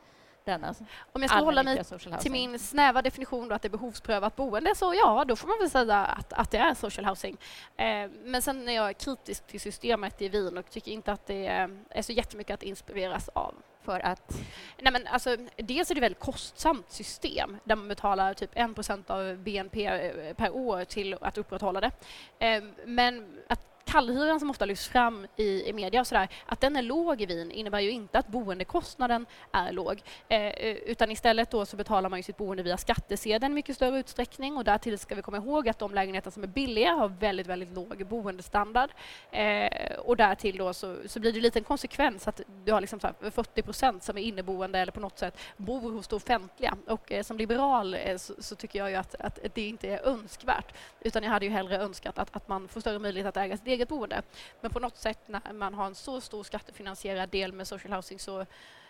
denna 0.45 0.75
Om 1.13 1.21
jag 1.21 1.29
ska 1.31 1.39
hålla 1.39 1.63
mig 1.63 1.83
till 2.19 2.31
min 2.31 2.59
snäva 2.59 3.01
definition 3.01 3.47
då 3.47 3.55
att 3.55 3.61
det 3.61 3.67
är 3.67 3.69
behovsprövat 3.69 4.35
boende 4.35 4.75
så 4.75 4.93
ja, 4.93 5.25
då 5.27 5.35
får 5.35 5.47
man 5.47 5.57
väl 5.59 5.69
säga 5.69 5.97
att, 6.05 6.33
att 6.33 6.51
det 6.51 6.57
är 6.57 6.73
social 6.73 7.05
housing. 7.05 7.37
Eh, 7.77 8.09
men 8.23 8.41
sen 8.41 8.69
är 8.69 8.73
jag 8.75 8.97
kritisk 8.97 9.47
till 9.47 9.61
systemet 9.61 10.21
i 10.21 10.29
Wien 10.29 10.57
och 10.57 10.69
tycker 10.69 10.91
inte 10.91 11.11
att 11.11 11.25
det 11.25 11.47
är 11.89 12.01
så 12.01 12.11
jättemycket 12.11 12.53
att 12.53 12.63
inspireras 12.63 13.29
av. 13.29 13.55
För 13.85 14.05
att... 14.05 14.41
Nej, 14.81 14.93
men 14.93 15.07
alltså, 15.07 15.37
dels 15.57 15.91
är 15.91 15.95
det 15.95 15.99
ett 15.99 16.03
väldigt 16.03 16.19
kostsamt 16.19 16.91
system 16.91 17.57
där 17.63 17.75
man 17.75 17.87
betalar 17.87 18.33
typ 18.33 18.51
1 18.53 19.09
av 19.09 19.37
BNP 19.37 19.85
eh, 19.85 20.33
per 20.33 20.55
år 20.55 20.83
till 20.85 21.17
att 21.21 21.37
upprätthålla 21.37 21.81
det. 21.81 21.91
Ehm, 22.39 22.73
men 22.85 23.37
att 23.47 23.74
kallhyran 23.85 24.39
som 24.39 24.49
ofta 24.49 24.65
lyfts 24.65 24.87
fram 24.87 25.27
i, 25.35 25.69
i 25.69 25.73
media 25.73 26.01
och 26.01 26.07
sådär, 26.07 26.27
att 26.45 26.61
den 26.61 26.75
är 26.75 26.81
låg 26.81 27.21
i 27.21 27.25
Wien 27.25 27.51
innebär 27.51 27.79
ju 27.79 27.89
inte 27.91 28.19
att 28.19 28.27
boendekostnaden 28.27 29.25
är 29.51 29.71
låg. 29.71 30.01
Eh, 30.27 30.41
eh, 30.41 30.75
utan 30.75 31.11
istället 31.11 31.51
då 31.51 31.65
så 31.65 31.77
betalar 31.77 32.09
man 32.09 32.19
ju 32.19 32.23
sitt 32.23 32.37
boende 32.37 32.63
via 32.63 32.77
skattesedeln 32.77 33.51
i 33.51 33.55
mycket 33.55 33.75
större 33.75 33.99
utsträckning 33.99 34.57
och 34.57 34.63
därtill 34.63 34.99
ska 34.99 35.15
vi 35.15 35.21
komma 35.21 35.37
ihåg 35.37 35.69
att 35.69 35.79
de 35.79 35.93
lägenheter 35.93 36.31
som 36.31 36.43
är 36.43 36.47
billiga 36.47 36.91
har 36.91 37.07
väldigt, 37.07 37.47
väldigt 37.47 37.73
låg 37.73 38.05
boendestandard. 38.07 38.89
Eh, 39.31 39.95
och 39.97 40.17
därtill 40.17 40.57
då 40.57 40.73
så, 40.73 40.95
så 41.05 41.19
blir 41.19 41.33
det 41.33 41.39
lite 41.39 41.59
en 41.59 41.63
konsekvens 41.63 42.27
att 42.27 42.41
du 42.65 42.71
har 42.71 42.81
liksom 42.81 42.99
så 42.99 43.07
här 43.07 43.31
40 43.31 43.61
procent 43.61 44.03
som 44.03 44.17
är 44.17 44.21
inneboende 44.21 44.79
eller 44.79 44.91
på 44.91 44.99
något 44.99 45.19
sätt 45.19 45.37
bor 45.57 45.91
hos 45.91 46.07
det 46.07 46.15
offentliga. 46.15 46.77
Och 46.87 47.11
eh, 47.11 47.23
som 47.23 47.37
liberal 47.37 47.93
eh, 47.93 48.17
så, 48.17 48.33
så 48.39 48.55
tycker 48.55 48.79
jag 48.79 48.89
ju 48.89 48.95
att, 48.95 49.15
att 49.15 49.39
det 49.53 49.67
inte 49.67 49.89
är 49.89 50.07
önskvärt. 50.07 50.73
Utan 51.01 51.23
jag 51.23 51.31
hade 51.31 51.45
ju 51.45 51.51
hellre 51.51 51.77
önskat 51.77 52.19
att, 52.19 52.35
att 52.35 52.47
man 52.47 52.67
får 52.67 52.81
större 52.81 52.99
möjlighet 52.99 53.27
att 53.27 53.37
äga 53.37 53.57
sitt 53.57 53.67
eget 53.75 53.87
boende. 53.87 54.21
Men 54.61 54.71
på 54.71 54.79
något 54.79 54.97
sätt 54.97 55.19
när 55.27 55.53
man 55.53 55.73
har 55.73 55.85
en 55.85 55.95
så 55.95 56.21
stor 56.21 56.43
skattefinansierad 56.43 57.29
del 57.29 57.53
med 57.53 57.67
social 57.67 57.93
housing 57.93 58.19
så, 58.19 58.45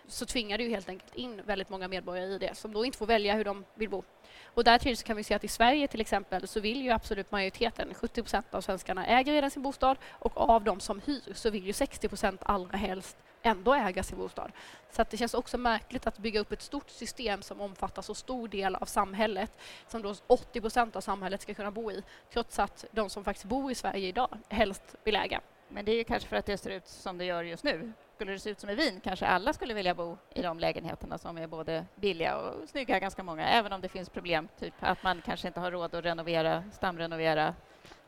så 0.07 0.25
tvingar 0.25 0.57
det 0.57 0.63
ju 0.63 0.69
helt 0.69 0.89
enkelt 0.89 1.15
in 1.15 1.41
väldigt 1.45 1.69
många 1.69 1.87
medborgare 1.87 2.25
i 2.25 2.37
det 2.37 2.55
som 2.57 2.73
då 2.73 2.85
inte 2.85 2.97
får 2.97 3.05
välja 3.05 3.35
hur 3.35 3.45
de 3.45 3.65
vill 3.75 3.89
bo. 3.89 4.03
Och 4.45 4.63
därtill 4.63 4.97
så 4.97 5.03
kan 5.03 5.17
vi 5.17 5.23
se 5.23 5.33
att 5.33 5.43
i 5.43 5.47
Sverige 5.47 5.87
till 5.87 6.01
exempel 6.01 6.47
så 6.47 6.59
vill 6.59 6.81
ju 6.81 6.91
absolut 6.91 7.31
majoriteten, 7.31 7.93
70 7.93 8.21
procent 8.21 8.53
av 8.53 8.61
svenskarna 8.61 9.05
äger 9.05 9.33
redan 9.33 9.51
sin 9.51 9.63
bostad 9.63 9.97
och 10.11 10.37
av 10.37 10.63
de 10.63 10.79
som 10.79 11.01
hyr 11.05 11.33
så 11.33 11.49
vill 11.49 11.65
ju 11.65 11.73
60 11.73 12.09
procent 12.09 12.41
allra 12.43 12.77
helst 12.77 13.17
ändå 13.45 13.73
äga 13.73 14.03
sin 14.03 14.17
bostad. 14.17 14.51
Så 14.91 15.01
att 15.01 15.09
det 15.09 15.17
känns 15.17 15.33
också 15.33 15.57
märkligt 15.57 16.07
att 16.07 16.17
bygga 16.17 16.39
upp 16.39 16.51
ett 16.51 16.61
stort 16.61 16.89
system 16.89 17.41
som 17.41 17.61
omfattar 17.61 18.01
så 18.01 18.13
stor 18.13 18.47
del 18.47 18.75
av 18.75 18.85
samhället 18.85 19.51
som 19.87 20.01
då 20.01 20.15
80 20.27 20.61
procent 20.61 20.95
av 20.95 21.01
samhället 21.01 21.41
ska 21.41 21.53
kunna 21.53 21.71
bo 21.71 21.91
i 21.91 22.03
trots 22.33 22.59
att 22.59 22.85
de 22.91 23.09
som 23.09 23.23
faktiskt 23.23 23.45
bor 23.45 23.71
i 23.71 23.75
Sverige 23.75 24.07
idag 24.07 24.37
helst 24.49 24.95
vill 25.03 25.15
äga. 25.15 25.41
Men 25.67 25.85
det 25.85 25.91
är 25.91 25.95
ju 25.95 26.03
kanske 26.03 26.29
för 26.29 26.35
att 26.35 26.45
det 26.45 26.57
ser 26.57 26.69
ut 26.69 26.87
som 26.87 27.17
det 27.17 27.25
gör 27.25 27.43
just 27.43 27.63
nu. 27.63 27.93
Skulle 28.15 28.31
det 28.31 28.39
se 28.39 28.49
ut 28.49 28.59
som 28.59 28.69
i 28.69 28.75
Wien 28.75 28.99
kanske 29.03 29.25
alla 29.25 29.53
skulle 29.53 29.73
vilja 29.73 29.95
bo 29.95 30.17
i 30.33 30.41
de 30.41 30.59
lägenheterna 30.59 31.17
som 31.17 31.37
är 31.37 31.47
både 31.47 31.85
billiga 31.95 32.37
och 32.37 32.69
snygga, 32.69 32.99
ganska 32.99 33.23
många, 33.23 33.49
även 33.49 33.73
om 33.73 33.81
det 33.81 33.89
finns 33.89 34.09
problem, 34.09 34.47
typ 34.59 34.73
att 34.79 35.03
man 35.03 35.21
kanske 35.25 35.47
inte 35.47 35.59
har 35.59 35.71
råd 35.71 35.95
att 35.95 36.05
renovera, 36.05 36.63
stamrenovera. 36.71 37.55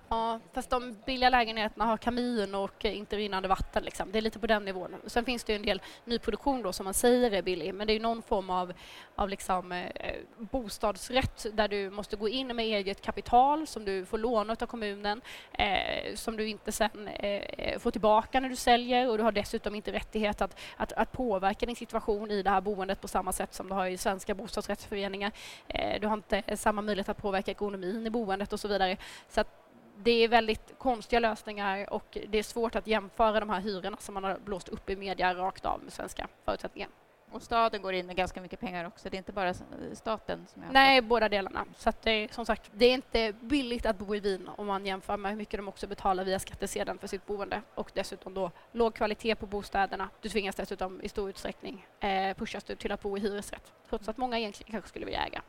Ja, 0.10 0.39
fast 0.54 0.70
de 0.70 0.98
billiga 1.06 1.30
lägenheterna 1.30 1.86
har 1.86 1.98
kamin 1.98 2.56
och 2.56 2.86
inte 2.86 3.17
rinnande 3.17 3.48
vatten. 3.48 3.84
Liksom. 3.84 4.12
Det 4.12 4.17
är 4.17 4.22
lite 4.22 4.39
på 4.39 4.48
den 4.48 4.65
nivån. 4.65 4.96
Sen 5.06 5.26
finns 5.26 5.43
det 5.43 5.54
ju 5.54 5.56
en 5.56 5.65
del 5.65 5.82
nyproduktion 6.06 6.62
då 6.62 6.74
som 6.74 6.84
man 6.84 6.93
säger 6.93 7.32
är 7.32 7.41
billig, 7.41 7.74
men 7.74 7.88
det 7.88 7.93
är 7.93 7.96
ju 7.96 8.00
någon 8.00 8.22
form 8.22 8.50
av, 8.50 8.74
av 9.15 9.30
liksom, 9.30 9.72
eh, 9.72 10.15
bostadsrätt 10.38 11.46
där 11.54 11.67
du 11.67 11.89
måste 11.89 12.15
gå 12.15 12.30
in 12.30 12.56
med 12.56 12.65
eget 12.65 13.02
kapital 13.02 13.67
som 13.67 13.86
du 13.86 14.06
får 14.06 14.17
låna 14.17 14.56
av 14.60 14.65
kommunen, 14.65 15.22
eh, 15.52 16.15
som 16.15 16.38
du 16.38 16.48
inte 16.48 16.72
sen 16.72 17.08
eh, 17.08 17.30
eh 17.30 17.80
får 17.80 17.91
tillbaka 17.91 18.39
när 18.39 18.50
du 18.50 18.56
säljer 18.56 19.10
och 19.10 19.17
du 19.17 19.24
har 19.24 19.32
dessutom 19.32 19.76
inte 19.76 19.91
rättighet 19.91 20.41
att, 20.41 20.60
att, 20.78 20.93
att 20.93 21.12
påverka 21.12 21.65
din 21.65 21.76
situation 21.76 22.32
i 22.32 22.43
det 22.43 22.50
här 22.50 22.62
boendet 22.62 23.02
på 23.02 23.08
samma 23.08 23.32
sätt 23.32 23.54
som 23.54 23.70
du 23.70 23.74
har 23.74 23.88
i 23.88 23.98
svenska 23.98 24.36
bostadsrättsföreningar. 24.36 25.32
Eh, 25.67 26.02
du 26.02 26.08
har 26.08 26.13
inte 26.13 26.58
samma 26.58 26.82
möjlighet 26.82 27.10
att 27.10 27.17
påverka 27.17 27.52
ekonomin 27.52 28.08
i 28.08 28.10
boendet 28.10 28.54
och 28.54 28.60
så 28.60 28.67
vidare. 28.67 28.98
Så 29.30 29.41
att 29.41 29.66
det 30.03 30.23
är 30.23 30.27
väldigt 30.27 30.73
konstiga 30.77 31.19
lösningar 31.19 31.93
och 31.93 32.17
det 32.29 32.38
är 32.38 32.43
svårt 32.43 32.75
att 32.75 32.88
jämföra 32.88 33.39
de 33.39 33.49
här 33.49 33.62
hyrorna 33.62 33.97
som 33.99 34.13
man 34.13 34.23
har 34.23 34.38
blåst 34.45 34.69
upp 34.69 34.89
i 34.89 34.95
media 34.95 35.33
rakt 35.33 35.65
av 35.65 35.83
med 35.83 35.93
svenska 35.93 36.27
förutsättningar. 36.45 36.89
Och 37.31 37.41
staden 37.41 37.81
går 37.81 37.93
in 37.93 38.05
med 38.05 38.15
ganska 38.15 38.41
mycket 38.41 38.60
pengar 38.60 38.88
också. 38.88 39.10
Det 39.10 39.15
är 39.15 39.17
inte 39.17 39.31
bara 39.31 39.53
staten 39.93 40.47
som 40.53 40.63
är 40.63 40.67
Nej, 40.71 41.01
båda 41.01 41.29
delarna. 41.29 41.65
Så 41.77 41.91
det 42.03 42.12
är 42.12 42.27
som 42.27 42.45
sagt, 42.45 42.71
det 42.73 42.86
är 42.86 42.93
inte 42.93 43.33
billigt 43.41 43.86
att 43.86 43.97
bo 43.97 44.15
i 44.15 44.19
Wien 44.19 44.49
om 44.55 44.67
man 44.67 44.86
jämför 44.86 45.17
med 45.17 45.31
hur 45.31 45.38
mycket 45.38 45.60
de 45.60 45.67
också 45.67 45.88
betalar 45.88 46.23
via 46.23 46.39
skattesedeln 46.39 46.99
för 46.99 47.07
sitt 47.07 47.25
boende 47.25 47.62
och 47.75 47.91
dessutom 47.93 48.33
då 48.33 48.51
låg 48.71 48.95
kvalitet 48.95 49.36
på 49.36 49.45
bostäderna. 49.45 50.10
Du 50.21 50.29
tvingas 50.29 50.55
dessutom 50.55 51.01
i 51.01 51.10
stor 51.10 51.29
utsträckning 51.29 51.86
eh, 51.99 52.38
pushas 52.38 52.63
du 52.63 52.75
till 52.75 52.91
att 52.91 53.01
bo 53.01 53.17
i 53.17 53.19
hyresrätt 53.19 53.73
trots 53.89 54.10
att 54.10 54.17
många 54.17 54.39
egentligen 54.39 54.71
kanske 54.71 54.89
skulle 54.89 55.05
vilja 55.05 55.25
äga. 55.25 55.41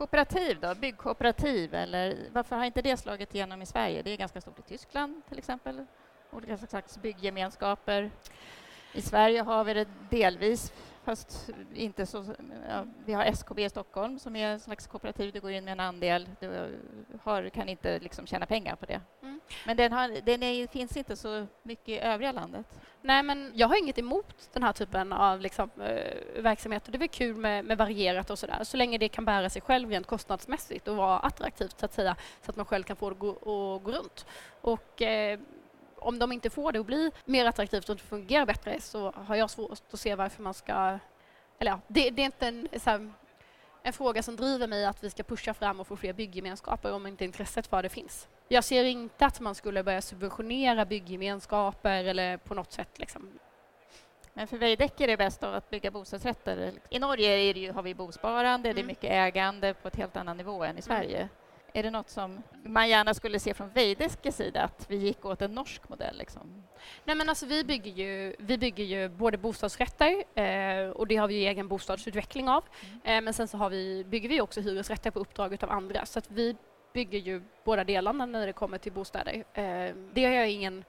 Kooperativ 0.00 0.60
då? 0.60 0.74
Byggkooperativ? 0.74 1.74
Eller 1.74 2.16
varför 2.32 2.56
har 2.56 2.64
inte 2.64 2.82
det 2.82 2.96
slagit 2.96 3.34
igenom 3.34 3.62
i 3.62 3.66
Sverige? 3.66 4.02
Det 4.02 4.10
är 4.10 4.16
ganska 4.16 4.40
stort 4.40 4.58
i 4.58 4.62
Tyskland 4.62 5.22
till 5.28 5.38
exempel. 5.38 5.86
Olika 6.30 6.56
slags 6.56 6.98
bygggemenskaper. 6.98 8.10
I 8.92 9.02
Sverige 9.02 9.42
har 9.42 9.64
vi 9.64 9.74
det 9.74 9.88
delvis, 10.10 10.72
fast 11.04 11.50
inte 11.74 12.06
så... 12.06 12.24
Ja, 12.68 12.84
vi 13.04 13.12
har 13.12 13.24
SKB 13.24 13.64
i 13.64 13.68
Stockholm 13.68 14.18
som 14.18 14.36
är 14.36 14.46
en 14.46 14.60
slags 14.60 14.86
kooperativ. 14.86 15.32
Du 15.32 15.40
går 15.40 15.50
in 15.50 15.64
med 15.64 15.72
en 15.72 15.80
andel. 15.80 16.28
Du 16.40 16.78
har, 17.22 17.48
kan 17.48 17.68
inte 17.68 17.98
liksom 17.98 18.26
tjäna 18.26 18.46
pengar 18.46 18.76
på 18.76 18.86
det. 18.86 19.00
Mm. 19.22 19.40
Men 19.66 19.76
den, 19.76 19.92
har, 19.92 20.20
den 20.24 20.42
är, 20.42 20.66
finns 20.66 20.96
inte 20.96 21.16
så 21.16 21.46
mycket 21.62 21.88
i 21.88 21.98
övriga 21.98 22.32
landet. 22.32 22.66
Nej, 23.02 23.22
men 23.22 23.52
jag 23.54 23.68
har 23.68 23.78
inget 23.78 23.98
emot 23.98 24.48
den 24.52 24.62
här 24.62 24.72
typen 24.72 25.12
av 25.12 25.40
liksom, 25.40 25.70
eh, 25.80 26.42
verksamhet. 26.42 26.86
Och 26.86 26.92
det 26.92 26.96
är 26.96 26.98
väl 26.98 27.08
kul 27.08 27.36
med, 27.36 27.64
med 27.64 27.78
varierat 27.78 28.30
och 28.30 28.38
sådär, 28.38 28.64
så 28.64 28.76
länge 28.76 28.98
det 28.98 29.08
kan 29.08 29.24
bära 29.24 29.50
sig 29.50 29.62
själv 29.62 29.90
rent 29.90 30.06
kostnadsmässigt 30.06 30.88
och 30.88 30.96
vara 30.96 31.18
attraktivt 31.18 31.78
så 31.78 31.84
att 31.84 31.92
säga, 31.92 32.16
så 32.44 32.50
att 32.50 32.56
man 32.56 32.66
själv 32.66 32.82
kan 32.82 32.96
få 32.96 33.10
det 33.10 33.14
att 33.14 33.18
gå, 33.18 33.78
gå 33.78 33.92
runt. 33.92 34.26
Och 34.60 35.02
eh, 35.02 35.38
om 36.00 36.18
de 36.18 36.32
inte 36.32 36.50
får 36.50 36.72
det 36.72 36.78
att 36.78 36.86
bli 36.86 37.10
mer 37.24 37.44
attraktivt 37.46 37.88
och 37.88 38.00
fungerar 38.00 38.46
bättre 38.46 38.80
så 38.80 39.10
har 39.10 39.36
jag 39.36 39.50
svårt 39.50 39.80
att 39.90 40.00
se 40.00 40.14
varför 40.14 40.42
man 40.42 40.54
ska... 40.54 40.98
Eller 41.58 41.70
ja, 41.70 41.80
det, 41.86 42.10
det 42.10 42.22
är 42.22 42.26
inte 42.26 42.46
en, 42.46 42.68
här, 42.84 43.12
en 43.82 43.92
fråga 43.92 44.22
som 44.22 44.36
driver 44.36 44.66
mig 44.66 44.86
att 44.86 45.04
vi 45.04 45.10
ska 45.10 45.22
pusha 45.22 45.54
fram 45.54 45.80
och 45.80 45.86
få 45.86 45.96
fler 45.96 46.12
bygggemenskaper 46.12 46.92
om 46.92 47.06
inte 47.06 47.24
intresset 47.24 47.66
för 47.66 47.82
det 47.82 47.88
finns. 47.88 48.28
Jag 48.48 48.64
ser 48.64 48.84
inte 48.84 49.26
att 49.26 49.40
man 49.40 49.54
skulle 49.54 49.82
börja 49.82 50.02
subventionera 50.02 50.84
bygggemenskaper 50.84 52.04
eller 52.04 52.36
på 52.36 52.54
något 52.54 52.72
sätt 52.72 52.98
liksom. 52.98 53.38
Men 54.32 54.46
för 54.46 54.56
Veidekke 54.56 55.04
är 55.04 55.08
det 55.08 55.16
bäst 55.16 55.42
att 55.42 55.70
bygga 55.70 55.90
bostadsrätter. 55.90 56.72
I 56.90 56.98
Norge 56.98 57.36
ju, 57.52 57.72
har 57.72 57.82
vi 57.82 57.94
bosparande, 57.94 58.68
det 58.68 58.68
är 58.68 58.74
Mm. 58.74 58.86
mycket 58.86 59.10
ägande 59.10 59.74
på 59.74 59.88
ett 59.88 59.96
helt 59.96 60.16
annan 60.16 60.36
nivå 60.36 60.64
än 60.64 60.78
i 60.78 60.82
Sverige. 60.82 61.28
Är 61.74 61.82
det 61.82 61.90
något 61.90 62.10
som 62.10 62.42
man 62.62 62.88
gärna 62.88 63.14
skulle 63.14 63.40
se 63.40 63.54
från 63.54 63.68
Veidekkes 63.68 64.36
sida, 64.36 64.62
att 64.62 64.86
vi 64.88 64.96
gick 64.96 65.24
åt 65.24 65.42
en 65.42 65.54
norsk 65.54 65.88
modell? 65.88 66.18
Liksom? 66.18 66.64
Nej, 67.04 67.16
men 67.16 67.28
alltså, 67.28 67.46
vi, 67.46 67.64
bygger 67.64 67.92
ju, 67.92 68.36
vi 68.38 68.58
bygger 68.58 68.84
ju 68.84 69.08
både 69.08 69.38
bostadsrätter 69.38 70.24
eh, 70.34 70.90
och 70.90 71.06
det 71.06 71.16
har 71.16 71.28
vi 71.28 71.34
ju 71.34 71.48
egen 71.48 71.68
bostadsutveckling 71.68 72.48
av. 72.48 72.64
Eh, 73.04 73.20
men 73.20 73.34
sen 73.34 73.48
så 73.48 73.56
har 73.56 73.70
vi, 73.70 74.04
bygger 74.04 74.28
vi 74.28 74.40
också 74.40 74.60
hyresrätter 74.60 75.10
på 75.10 75.18
uppdrag 75.18 75.64
av 75.64 75.70
andra. 75.70 76.06
Så 76.06 76.18
att 76.18 76.30
vi 76.30 76.56
bygger 76.92 77.18
ju 77.18 77.42
båda 77.64 77.84
delarna 77.84 78.26
när 78.26 78.46
det 78.46 78.52
kommer 78.52 78.78
till 78.78 78.92
bostäder. 78.92 79.44
Eh, 79.54 79.94
det 80.12 80.24
har 80.24 80.32
jag 80.32 80.50
ingen 80.50 80.84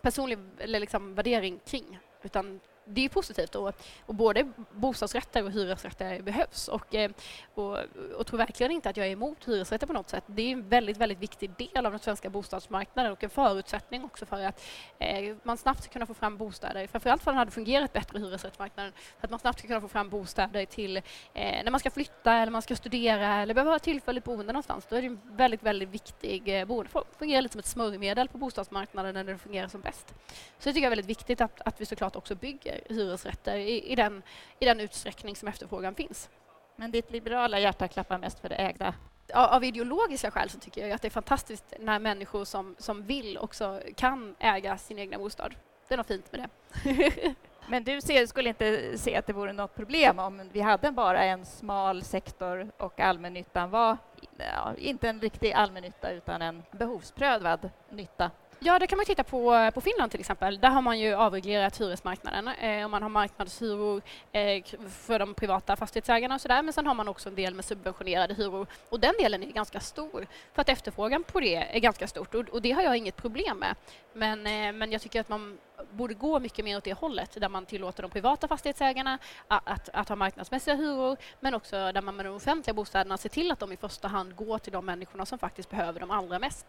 personlig 0.00 0.38
eller 0.58 0.80
liksom, 0.80 1.14
värdering 1.14 1.60
kring. 1.66 1.98
Utan 2.22 2.60
det 2.84 3.04
är 3.04 3.08
positivt 3.08 3.54
och, 3.54 3.72
och 4.06 4.14
både 4.14 4.52
bostadsrätter 4.72 5.44
och 5.44 5.50
hyresrätter 5.50 6.22
behövs. 6.22 6.68
Och, 6.68 6.94
eh, 6.94 7.10
och, 7.54 7.78
och 8.16 8.26
tror 8.26 8.38
verkligen 8.38 8.72
inte 8.72 8.90
att 8.90 8.96
jag 8.96 9.06
är 9.06 9.10
emot 9.10 9.48
hyresrätter 9.48 9.86
på 9.86 9.92
något 9.92 10.08
sätt. 10.08 10.24
Det 10.26 10.42
är 10.42 10.52
en 10.52 10.68
väldigt, 10.68 10.96
väldigt 10.96 11.18
viktig 11.18 11.50
del 11.58 11.86
av 11.86 11.92
den 11.92 12.00
svenska 12.00 12.30
bostadsmarknaden 12.30 13.12
och 13.12 13.24
en 13.24 13.30
förutsättning 13.30 14.04
också 14.04 14.26
för 14.26 14.44
att 14.44 14.62
eh, 14.98 15.36
man 15.42 15.56
snabbt 15.56 15.82
ska 15.82 15.92
kunna 15.92 16.06
få 16.06 16.14
fram 16.14 16.36
bostäder. 16.36 16.86
Framförallt 16.86 17.22
för 17.22 17.30
att 17.30 17.34
den 17.34 17.38
hade 17.38 17.50
fungerat 17.50 17.92
bättre 17.92 18.18
hyresrättsmarknaden. 18.18 18.92
För 19.18 19.26
att 19.26 19.30
man 19.30 19.40
snabbt 19.40 19.58
ska 19.58 19.68
kunna 19.68 19.80
få 19.80 19.88
fram 19.88 20.08
bostäder 20.08 20.66
till 20.66 20.96
eh, 20.96 21.02
när 21.34 21.70
man 21.70 21.80
ska 21.80 21.90
flytta 21.90 22.32
eller 22.32 22.52
man 22.52 22.62
ska 22.62 22.76
studera 22.76 23.34
eller 23.34 23.54
behöver 23.54 23.72
ha 23.72 23.78
tillfälligt 23.78 24.24
boende 24.24 24.52
någonstans. 24.52 24.86
Då 24.88 24.96
är 24.96 25.00
det 25.00 25.06
en 25.06 25.20
väldigt, 25.24 25.62
väldigt 25.62 25.88
viktig 25.88 26.60
eh, 26.60 26.64
boendeform. 26.64 27.04
fungerar 27.18 27.42
lite 27.42 27.52
som 27.52 27.58
ett 27.58 27.66
smörjmedel 27.66 28.28
på 28.28 28.38
bostadsmarknaden 28.38 29.14
när 29.14 29.24
den 29.24 29.38
fungerar 29.38 29.68
som 29.68 29.80
bäst. 29.80 30.14
Så 30.58 30.68
det 30.68 30.72
tycker 30.72 30.80
jag 30.80 30.86
är 30.86 30.90
väldigt 30.90 31.10
viktigt 31.10 31.40
att, 31.40 31.60
att 31.64 31.80
vi 31.80 31.86
såklart 31.86 32.16
också 32.16 32.34
bygger 32.34 32.81
hyresrätter 32.88 33.56
i, 33.56 33.92
i, 33.92 33.94
den, 33.94 34.22
i 34.58 34.64
den 34.64 34.80
utsträckning 34.80 35.36
som 35.36 35.48
efterfrågan 35.48 35.94
finns. 35.94 36.30
Men 36.76 36.90
ditt 36.90 37.10
liberala 37.10 37.58
hjärta 37.58 37.88
klappar 37.88 38.18
mest 38.18 38.40
för 38.40 38.48
det 38.48 38.54
ägda? 38.54 38.94
Av 39.34 39.64
ideologiska 39.64 40.30
skäl 40.30 40.50
så 40.50 40.58
tycker 40.58 40.80
jag 40.80 40.90
att 40.90 41.02
det 41.02 41.08
är 41.08 41.10
fantastiskt 41.10 41.74
när 41.78 41.98
människor 41.98 42.44
som, 42.44 42.76
som 42.78 43.02
vill 43.02 43.38
också 43.38 43.80
kan 43.96 44.36
äga 44.38 44.78
sin 44.78 44.98
egna 44.98 45.18
bostad. 45.18 45.54
Det 45.88 45.94
är 45.94 45.98
något 45.98 46.06
fint 46.06 46.32
med 46.32 46.40
det. 46.40 47.34
Men 47.66 47.84
du 47.84 48.00
ser, 48.00 48.26
skulle 48.26 48.48
inte 48.48 48.98
se 48.98 49.16
att 49.16 49.26
det 49.26 49.32
vore 49.32 49.52
något 49.52 49.74
problem 49.74 50.18
om 50.18 50.48
vi 50.52 50.60
hade 50.60 50.92
bara 50.92 51.24
en 51.24 51.46
smal 51.46 52.02
sektor 52.02 52.70
och 52.76 53.00
allmännyttan 53.00 53.70
var 53.70 53.96
ja, 54.36 54.74
inte 54.78 55.08
en 55.08 55.20
riktig 55.20 55.52
allmännytta 55.52 56.10
utan 56.10 56.42
en 56.42 56.62
behovsprövad 56.70 57.70
nytta? 57.90 58.30
Ja, 58.64 58.78
det 58.78 58.86
kan 58.86 58.96
man 58.96 59.06
titta 59.06 59.24
på, 59.24 59.70
på 59.74 59.80
Finland 59.80 60.10
till 60.10 60.20
exempel. 60.20 60.60
Där 60.60 60.70
har 60.70 60.82
man 60.82 60.98
ju 60.98 61.14
avreglerat 61.14 61.80
hyresmarknaden 61.80 62.48
eh, 62.48 62.84
och 62.84 62.90
man 62.90 63.02
har 63.02 63.08
marknadshyror 63.08 64.02
eh, 64.32 64.64
för 64.88 65.18
de 65.18 65.34
privata 65.34 65.76
fastighetsägarna 65.76 66.34
och 66.34 66.40
sådär. 66.40 66.62
Men 66.62 66.72
sen 66.72 66.86
har 66.86 66.94
man 66.94 67.08
också 67.08 67.28
en 67.28 67.34
del 67.34 67.54
med 67.54 67.64
subventionerade 67.64 68.34
hyror 68.34 68.66
och 68.88 69.00
den 69.00 69.14
delen 69.18 69.42
är 69.42 69.46
ganska 69.46 69.80
stor 69.80 70.26
för 70.54 70.62
att 70.62 70.68
efterfrågan 70.68 71.24
på 71.24 71.40
det 71.40 71.54
är 71.54 71.78
ganska 71.78 72.06
stort 72.06 72.34
och, 72.34 72.48
och 72.48 72.62
det 72.62 72.72
har 72.72 72.82
jag 72.82 72.96
inget 72.96 73.16
problem 73.16 73.58
med. 73.58 73.74
Men, 74.12 74.46
eh, 74.46 74.72
men 74.72 74.92
jag 74.92 75.00
tycker 75.00 75.20
att 75.20 75.28
man 75.28 75.58
borde 75.90 76.14
gå 76.14 76.40
mycket 76.40 76.64
mer 76.64 76.76
åt 76.76 76.84
det 76.84 76.92
hållet 76.92 77.40
där 77.40 77.48
man 77.48 77.66
tillåter 77.66 78.02
de 78.02 78.10
privata 78.10 78.48
fastighetsägarna 78.48 79.18
att, 79.48 79.68
att, 79.68 79.88
att 79.92 80.08
ha 80.08 80.16
marknadsmässiga 80.16 80.74
hyror 80.74 81.16
men 81.40 81.54
också 81.54 81.92
där 81.92 82.02
man 82.02 82.16
med 82.16 82.26
de 82.26 82.34
offentliga 82.34 82.74
bostäderna 82.74 83.16
ser 83.16 83.28
till 83.28 83.52
att 83.52 83.58
de 83.58 83.72
i 83.72 83.76
första 83.76 84.08
hand 84.08 84.36
går 84.36 84.58
till 84.58 84.72
de 84.72 84.86
människorna 84.86 85.26
som 85.26 85.38
faktiskt 85.38 85.70
behöver 85.70 86.00
dem 86.00 86.10
allra 86.10 86.38
mest. 86.38 86.66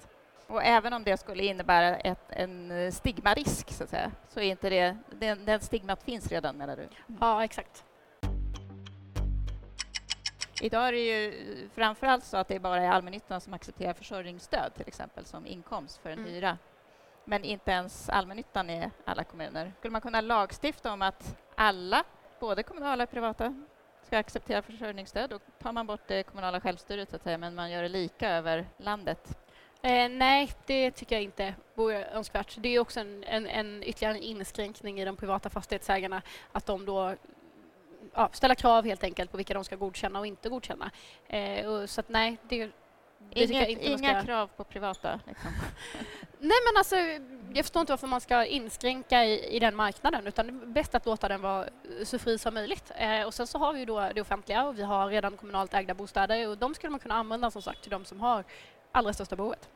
Och 0.48 0.64
även 0.64 0.94
om 0.94 1.04
det 1.04 1.18
skulle 1.18 1.44
innebära 1.44 1.98
ett, 1.98 2.26
en 2.30 2.92
stigmarisk 2.92 3.72
så, 3.72 3.84
att 3.84 3.90
säga, 3.90 4.12
så 4.30 4.40
är 4.40 4.44
inte 4.44 4.70
det, 4.70 4.98
den, 5.12 5.46
den 5.46 5.60
stigmat 5.60 6.04
finns 6.04 6.28
redan 6.28 6.58
menar 6.58 6.76
du? 6.76 6.88
Ja, 7.20 7.44
exakt. 7.44 7.84
Idag 10.62 10.88
är 10.88 10.92
det 10.92 11.00
ju 11.00 11.70
framförallt 11.76 12.24
så 12.24 12.38
att 12.38 12.48
det 12.48 12.60
bara 12.60 12.82
är 12.82 12.90
allmännyttan 12.90 13.42
som 13.42 13.54
accepterar 13.54 13.94
försörjningsstöd 13.94 14.74
till 14.76 14.88
exempel 14.88 15.26
som 15.26 15.48
inkomst 15.48 15.98
för 15.98 16.10
en 16.10 16.20
mm. 16.20 16.32
hyra. 16.32 16.58
Men 17.26 17.44
inte 17.44 17.72
ens 17.72 18.10
allmännyttan 18.10 18.70
i 18.70 18.90
alla 19.06 19.24
kommuner. 19.24 19.74
Skulle 19.80 19.92
man 19.92 20.02
kunna 20.02 20.22
lagstifta 20.22 20.94
om 20.94 21.02
att 21.02 21.38
alla, 21.56 22.04
både 22.40 22.64
kommunala 22.64 23.04
och 23.04 23.12
privata, 23.12 23.64
ska 24.02 24.18
acceptera 24.18 24.62
försörjningsstöd? 24.62 25.30
Då 25.30 25.40
tar 25.40 25.72
man 25.72 25.88
bort 25.88 26.08
det 26.08 26.24
kommunala 26.24 26.62
självstyret 26.62 27.10
så 27.10 27.16
att 27.16 27.24
säga, 27.24 27.38
men 27.38 27.56
man 27.56 27.72
gör 27.72 27.82
det 27.84 27.90
lika 27.90 28.30
över 28.30 28.66
landet. 28.78 29.38
Eh, 29.86 30.10
nej, 30.10 30.52
det 30.66 30.92
tycker 30.92 31.16
jag 31.16 31.24
inte 31.24 31.56
vore 31.76 32.06
önskvärt. 32.06 32.56
Det 32.60 32.70
är 32.70 32.80
också 32.80 33.00
en, 33.00 33.24
en, 33.24 33.48
en 33.48 33.84
ytterligare 33.84 34.20
inskränkning 34.20 35.02
i 35.02 35.06
de 35.06 35.16
privata 35.16 35.50
fastighetsägarna 35.50 36.22
att 36.52 36.66
de 36.66 36.86
då 36.86 37.16
ja, 38.14 38.30
ställa 38.32 38.56
krav 38.56 38.86
helt 38.86 39.04
enkelt 39.04 39.32
på 39.32 39.38
vilka 39.38 39.54
de 39.54 39.64
ska 39.64 39.76
godkänna 39.76 40.20
och 40.20 40.28
inte 40.28 40.50
godkänna. 40.50 40.92
Eh, 41.28 41.66
och, 41.66 41.90
så 41.90 42.02
att 42.02 42.10
nej, 42.10 42.38
det, 42.50 42.66
det 43.34 43.44
Inget, 43.44 43.70
inga 43.70 43.98
ska... 43.98 44.26
krav 44.26 44.48
på 44.48 44.64
privata? 44.64 45.20
Liksom. 45.28 45.52
nej, 46.40 46.58
men 46.66 46.78
alltså, 46.78 46.96
jag 47.54 47.66
förstår 47.66 47.80
inte 47.80 47.92
varför 47.92 48.08
man 48.08 48.22
ska 48.22 48.46
inskränka 48.46 49.26
i, 49.26 49.56
i 49.56 49.60
den 49.60 49.76
marknaden 49.76 50.28
utan 50.28 50.48
det 50.48 50.54
är 50.54 50.66
bäst 50.66 50.96
att 50.96 51.06
låta 51.06 51.28
den 51.28 51.42
vara 51.42 51.68
så 52.04 52.20
fri 52.20 52.38
som 52.38 52.54
möjligt. 52.54 52.92
Eh, 52.96 53.24
och 53.24 53.34
sen 53.34 53.48
så 53.48 53.58
har 53.58 53.74
vi 53.74 53.86
då 53.86 54.10
det 54.16 54.22
offentliga 54.22 54.66
och 54.66 54.80
vi 54.80 54.84
har 54.84 55.08
redan 55.08 55.38
kommunalt 55.38 55.74
ägda 55.74 55.94
bostäder 55.94 56.48
och 56.48 56.58
de 56.58 56.76
skulle 56.76 56.92
man 56.92 57.00
kunna 57.00 57.16
använda 57.16 57.52
som 57.52 57.62
sagt 57.62 57.82
till 57.82 57.92
de 57.92 58.06
som 58.06 58.22
har 58.22 58.44
allra 58.94 59.14
största 59.14 59.36
behovet. 59.36 59.70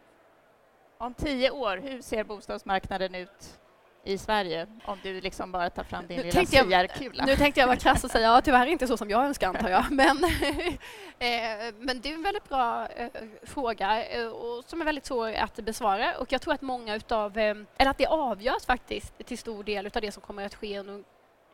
Om 0.97 1.13
tio 1.13 1.51
år, 1.51 1.77
hur 1.77 2.01
ser 2.01 2.23
bostadsmarknaden 2.23 3.15
ut 3.15 3.59
i 4.03 4.17
Sverige 4.17 4.67
om 4.85 4.97
du 5.03 5.21
liksom 5.21 5.51
bara 5.51 5.69
tar 5.69 5.83
fram 5.83 6.07
din 6.07 6.17
nu 6.17 6.23
lilla 6.23 6.45
siarkula? 6.45 7.25
Nu 7.25 7.35
tänkte 7.35 7.59
jag 7.59 7.67
vara 7.67 7.77
krass 7.77 8.03
och 8.03 8.11
säga 8.11 8.27
ja, 8.27 8.41
tyvärr 8.41 8.65
inte 8.65 8.87
så 8.87 8.97
som 8.97 9.09
jag 9.09 9.25
önskar 9.25 9.47
antar 9.47 9.69
jag. 9.69 9.85
Men, 9.91 10.23
eh, 11.19 11.73
men 11.79 12.01
det 12.01 12.09
är 12.09 12.13
en 12.13 12.23
väldigt 12.23 12.49
bra 12.49 12.87
eh, 12.87 13.09
fråga 13.43 14.05
eh, 14.05 14.27
och 14.27 14.63
som 14.65 14.81
är 14.81 14.85
väldigt 14.85 15.05
svår 15.05 15.33
att 15.33 15.55
besvara 15.55 16.17
och 16.17 16.31
jag 16.31 16.41
tror 16.41 16.53
att 16.53 16.61
många 16.61 16.95
utav, 16.95 17.37
eller 17.37 17.65
att 17.89 17.97
det 17.97 18.07
avgörs 18.07 18.65
faktiskt 18.65 19.25
till 19.25 19.37
stor 19.37 19.63
del 19.63 19.87
utav 19.87 20.01
det 20.01 20.11
som 20.11 20.21
kommer 20.21 20.45
att 20.45 20.55
ske 20.55 20.79
under 20.79 21.03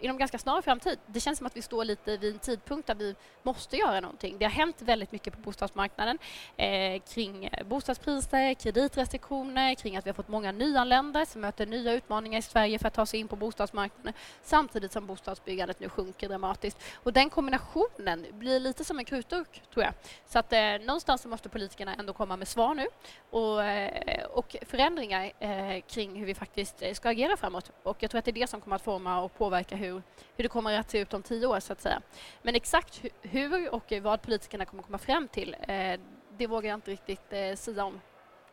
inom 0.03 0.17
ganska 0.17 0.37
snar 0.37 0.61
framtid. 0.61 0.99
Det 1.05 1.19
känns 1.19 1.37
som 1.37 1.47
att 1.47 1.57
vi 1.57 1.61
står 1.61 1.85
lite 1.85 2.17
vid 2.17 2.33
en 2.33 2.39
tidpunkt 2.39 2.87
där 2.87 2.95
vi 2.95 3.15
måste 3.43 3.77
göra 3.77 3.99
någonting. 3.99 4.37
Det 4.37 4.45
har 4.45 4.51
hänt 4.51 4.81
väldigt 4.81 5.11
mycket 5.11 5.33
på 5.33 5.39
bostadsmarknaden 5.39 6.19
eh, 6.57 7.01
kring 7.01 7.49
bostadspriser, 7.65 8.53
kreditrestriktioner, 8.53 9.75
kring 9.75 9.97
att 9.97 10.05
vi 10.05 10.09
har 10.09 10.15
fått 10.15 10.27
många 10.27 10.51
nyanlända 10.51 11.25
som 11.25 11.41
möter 11.41 11.65
nya 11.65 11.93
utmaningar 11.93 12.39
i 12.39 12.41
Sverige 12.41 12.79
för 12.79 12.87
att 12.87 12.93
ta 12.93 13.05
sig 13.05 13.19
in 13.19 13.27
på 13.27 13.35
bostadsmarknaden 13.35 14.13
samtidigt 14.41 14.91
som 14.91 15.07
bostadsbyggandet 15.07 15.79
nu 15.79 15.89
sjunker 15.89 16.29
dramatiskt. 16.29 16.77
Och 16.95 17.13
den 17.13 17.29
kombinationen 17.29 18.25
blir 18.31 18.59
lite 18.59 18.83
som 18.83 18.99
en 18.99 19.05
krutdurk, 19.05 19.61
tror 19.73 19.85
jag. 19.85 19.93
Så 20.27 20.39
att 20.39 20.53
eh, 20.53 20.59
någonstans 20.85 21.21
så 21.21 21.27
måste 21.27 21.49
politikerna 21.49 21.95
ändå 21.95 22.13
komma 22.13 22.37
med 22.37 22.47
svar 22.47 22.75
nu 22.75 22.87
och, 23.29 23.63
eh, 23.63 24.25
och 24.25 24.55
förändringar 24.61 25.31
eh, 25.39 25.81
kring 25.87 26.15
hur 26.15 26.25
vi 26.25 26.33
faktiskt 26.35 26.81
eh, 26.81 26.93
ska 26.93 27.09
agera 27.09 27.37
framåt. 27.37 27.71
Och 27.83 27.97
jag 27.99 28.11
tror 28.11 28.19
att 28.19 28.25
det 28.25 28.31
är 28.31 28.33
det 28.33 28.47
som 28.47 28.61
kommer 28.61 28.75
att 28.75 28.81
forma 28.81 29.21
och 29.21 29.37
påverka 29.37 29.75
hur 29.75 29.92
hur, 29.93 30.01
hur 30.35 30.43
det 30.43 30.47
kommer 30.47 30.79
att 30.79 30.89
se 30.89 30.99
ut 30.99 31.13
om 31.13 31.23
tio 31.23 31.47
år, 31.47 31.59
så 31.59 31.73
att 31.73 31.81
säga. 31.81 32.01
Men 32.41 32.55
exakt 32.55 33.01
hur 33.21 33.73
och 33.73 33.93
vad 34.01 34.21
politikerna 34.21 34.65
kommer 34.65 34.83
komma 34.83 34.97
fram 34.97 35.27
till, 35.27 35.55
eh, 35.67 35.99
det 36.37 36.47
vågar 36.47 36.69
jag 36.69 36.77
inte 36.77 36.91
riktigt 36.91 37.33
eh, 37.33 37.55
säga 37.55 37.85
om. 37.85 38.01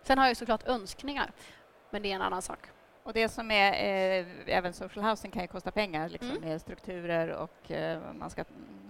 Sen 0.02 0.18
har 0.18 0.26
jag 0.26 0.36
såklart 0.36 0.68
önskningar, 0.68 1.32
men 1.90 2.02
det 2.02 2.10
är 2.10 2.14
en 2.14 2.22
annan 2.22 2.42
sak. 2.42 2.58
Och 3.02 3.12
det 3.12 3.28
som 3.28 3.50
är, 3.50 3.72
eh, 3.72 4.26
även 4.46 4.72
social 4.72 5.04
housing 5.04 5.30
kan 5.30 5.42
ju 5.42 5.48
kosta 5.48 5.70
pengar 5.70 6.08
liksom, 6.08 6.30
mm. 6.30 6.42
med 6.42 6.60
strukturer 6.60 7.28
och 7.28 7.70
eh, 7.70 8.12
man 8.14 8.30
ska 8.30 8.44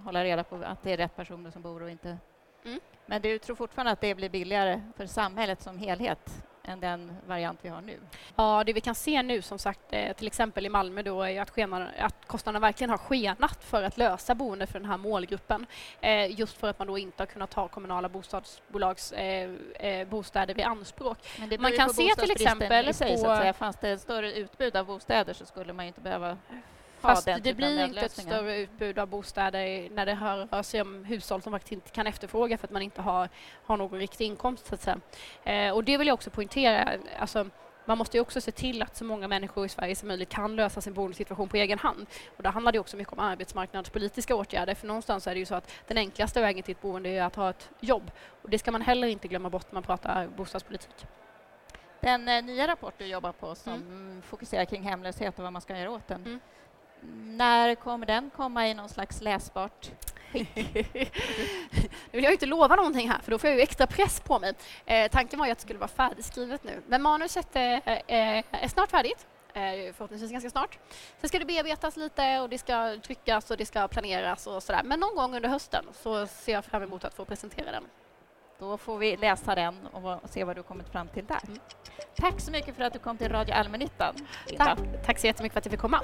hålla 0.05 0.25
reda 0.25 0.45
på 0.45 0.57
att 0.57 0.83
det 0.83 0.93
är 0.93 0.97
rätt 0.97 1.17
personer 1.17 1.51
som 1.51 1.63
bor 1.63 1.83
och 1.83 1.91
inte. 1.91 2.19
Mm. 2.65 2.81
Men 3.07 3.23
du 3.23 3.39
tror 3.39 3.57
fortfarande 3.57 3.93
att 3.93 4.01
det 4.01 4.15
blir 4.15 4.29
billigare 4.29 4.83
för 4.97 5.07
samhället 5.07 5.63
som 5.63 5.79
helhet 5.79 6.45
än 6.63 6.81
den 6.81 7.17
variant 7.27 7.59
vi 7.63 7.69
har 7.69 7.81
nu. 7.81 7.99
Ja, 8.37 8.65
det 8.65 8.73
vi 8.73 8.81
kan 8.81 8.95
se 8.95 9.23
nu 9.23 9.43
som 9.43 9.59
sagt, 9.59 9.81
eh, 9.91 10.13
till 10.13 10.27
exempel 10.27 10.67
i 10.67 10.69
Malmö 10.69 11.03
då, 11.03 11.23
är 11.23 11.41
att, 11.41 11.51
skenan, 11.51 11.89
att 11.99 12.20
kostnaderna 12.31 12.67
verkligen 12.67 12.91
har 12.91 12.99
skenat 12.99 13.65
för 13.65 13.83
att 13.83 13.99
lösa 13.99 14.35
boende 14.35 14.67
för 14.67 14.81
den 14.81 14.89
här 14.89 14.97
målgruppen. 14.97 15.67
Eh, 16.01 16.41
just 16.41 16.57
för 16.57 16.69
att 16.69 16.79
man 16.79 16.89
då 16.89 16.99
inte 16.99 17.23
har 17.23 17.27
kunnat 17.27 17.51
ta 17.51 17.69
kommunala 17.69 18.09
bostadsbolags 18.09 19.13
eh, 19.13 20.09
bostäder 20.09 20.61
i 20.61 20.63
anspråk. 20.63 21.19
Man 21.59 21.73
kan 21.73 21.95
se 21.95 22.15
till 22.19 22.31
exempel 22.31 22.95
sig, 22.95 23.17
på... 23.17 23.19
Säga. 23.19 23.53
Fanns 23.53 23.77
det 23.81 23.91
ett 23.91 24.01
större 24.01 24.33
utbud 24.33 24.77
av 24.77 24.87
bostäder 24.87 25.33
så 25.33 25.47
skulle 25.47 25.73
man 25.73 25.87
inte 25.87 26.01
behöva 26.01 26.37
Fast 27.01 27.29
det 27.43 27.55
blir 27.55 27.85
inte 27.85 28.01
ett 28.01 28.13
större 28.13 28.57
utbud 28.57 28.99
av 28.99 29.09
bostäder 29.09 29.91
när 29.91 30.07
det 30.07 30.15
rör 30.15 30.63
sig 30.63 30.81
om 30.81 31.05
hushåll 31.05 31.43
som 31.43 31.53
faktiskt 31.53 31.73
inte 31.73 31.91
kan 31.91 32.07
efterfråga 32.07 32.59
för 32.59 32.67
att 32.67 32.71
man 32.71 32.83
inte 32.83 33.03
har, 33.03 33.29
har 33.65 33.77
någon 33.77 33.99
riktig 33.99 34.25
inkomst. 34.25 34.67
Så 34.67 34.75
att 34.75 34.81
säga. 34.83 35.01
Eh, 35.45 35.75
och 35.75 35.85
det 35.85 35.99
vill 35.99 36.07
jag 36.07 36.15
också 36.15 36.31
poängtera. 36.31 36.93
Alltså, 37.19 37.47
man 37.85 37.99
måste 37.99 38.17
ju 38.17 38.21
också 38.21 38.41
se 38.41 38.53
till 38.53 38.83
att 38.83 38.97
så 38.97 39.05
många 39.05 39.29
människor 39.29 39.67
i 39.67 39.69
Sverige 39.69 39.97
som 39.97 40.09
möjligt 40.09 40.29
kan 40.29 40.57
lösa 40.57 40.81
sin 40.81 40.95
boendesituation 40.95 41.49
på 41.49 41.57
egen 41.57 41.79
hand. 41.79 42.07
Och 42.37 42.43
där 42.43 42.51
handlar 42.51 42.73
det 42.73 42.79
också 42.79 42.97
mycket 42.97 43.13
om 43.13 43.19
arbetsmarknadspolitiska 43.19 44.35
åtgärder. 44.35 44.75
För 44.75 44.87
någonstans 44.87 45.27
är 45.27 45.35
det 45.35 45.39
ju 45.39 45.47
så 45.47 45.55
att 45.55 45.73
den 45.87 45.99
enklaste 45.99 46.41
vägen 46.41 46.63
till 46.63 46.73
ett 46.73 46.83
boende 46.83 47.09
är 47.09 47.23
att 47.23 47.37
ha 47.37 47.51
ett 47.51 47.71
jobb. 47.81 48.11
Och 48.43 48.51
det 48.51 48.59
ska 48.59 48.73
man 48.73 48.83
heller 48.83 49.09
inte 49.09 49.29
glömma 49.29 49.51
bort 49.51 49.67
när 49.71 49.75
man 49.75 49.83
pratar 49.83 50.27
bostadspolitik. 50.27 51.07
Den 52.01 52.29
eh, 52.29 52.45
nya 52.45 52.67
rapport 52.67 52.95
du 52.99 53.07
jobbar 53.07 53.33
på 53.33 53.55
som 53.55 53.73
mm. 53.73 54.23
fokuserar 54.23 54.65
kring 54.65 54.83
hemlöshet 54.83 55.39
och 55.39 55.43
vad 55.43 55.53
man 55.53 55.63
ska 55.63 55.79
göra 55.79 55.91
åt 55.91 56.09
den. 56.09 56.25
Mm 56.27 56.41
när 57.25 57.75
kommer 57.75 58.07
den 58.07 58.31
komma 58.37 58.69
i 58.69 58.75
någon 58.75 58.89
slags 58.89 59.21
läsbart 59.21 59.91
nu 62.13 62.17
vill 62.17 62.25
jag 62.25 62.33
inte 62.33 62.47
lova 62.47 62.77
någonting 62.77 63.11
här, 63.11 63.19
för 63.19 63.31
då 63.31 63.39
får 63.39 63.51
jag 63.51 63.57
ju 63.57 63.63
extra 63.63 63.87
press 63.87 64.21
på 64.21 64.39
mig. 64.39 64.55
Eh, 64.87 65.11
tanken 65.11 65.39
var 65.39 65.47
ju 65.47 65.53
att 65.53 65.59
det 65.59 65.63
skulle 65.63 65.79
vara 65.79 65.89
färdigskrivet 65.89 66.65
nu, 66.65 66.83
men 66.87 67.03
manuset 67.03 67.57
eh, 67.57 67.63
eh, 67.63 68.45
är 68.51 68.69
snart 68.69 68.91
färdigt. 68.91 69.27
Eh, 69.55 69.93
förhoppningsvis 69.93 70.31
ganska 70.31 70.51
snart. 70.51 70.79
Sen 71.21 71.29
ska 71.29 71.39
det 71.39 71.45
bearbetas 71.45 71.97
lite 71.97 72.41
och 72.41 72.49
det 72.49 72.59
ska 72.59 72.97
tryckas 73.03 73.51
och 73.51 73.57
det 73.57 73.67
ska 73.67 73.89
planeras 73.89 74.47
och 74.47 74.63
sådär. 74.63 74.83
Men 74.85 75.01
någon 75.01 75.15
gång 75.15 75.37
under 75.37 75.49
hösten 75.49 75.85
så 75.93 76.27
ser 76.27 76.53
jag 76.53 76.65
fram 76.65 76.83
emot 76.83 77.05
att 77.05 77.15
få 77.15 77.25
presentera 77.25 77.71
den. 77.73 77.85
Då 78.59 78.77
får 78.79 78.99
vi 78.99 79.17
läsa 79.17 79.55
den 79.55 79.87
och 79.87 80.31
se 80.31 80.45
vad 80.45 80.57
du 80.57 80.63
kommit 80.63 80.89
fram 80.89 81.09
till 81.09 81.27
där. 81.27 81.41
Mm. 81.47 81.59
Tack 82.17 82.41
så 82.41 82.51
mycket 82.51 82.77
för 82.77 82.83
att 82.83 82.93
du 82.93 82.99
kom 82.99 83.19
till 83.19 83.29
Radio 83.29 83.55
Allmännyttan. 83.55 84.15
Tack. 84.57 84.79
Tack 85.07 85.19
så 85.19 85.27
jättemycket 85.27 85.53
för 85.53 85.59
att 85.59 85.65
jag 85.65 85.71
fick 85.71 85.81
komma. 85.81 86.03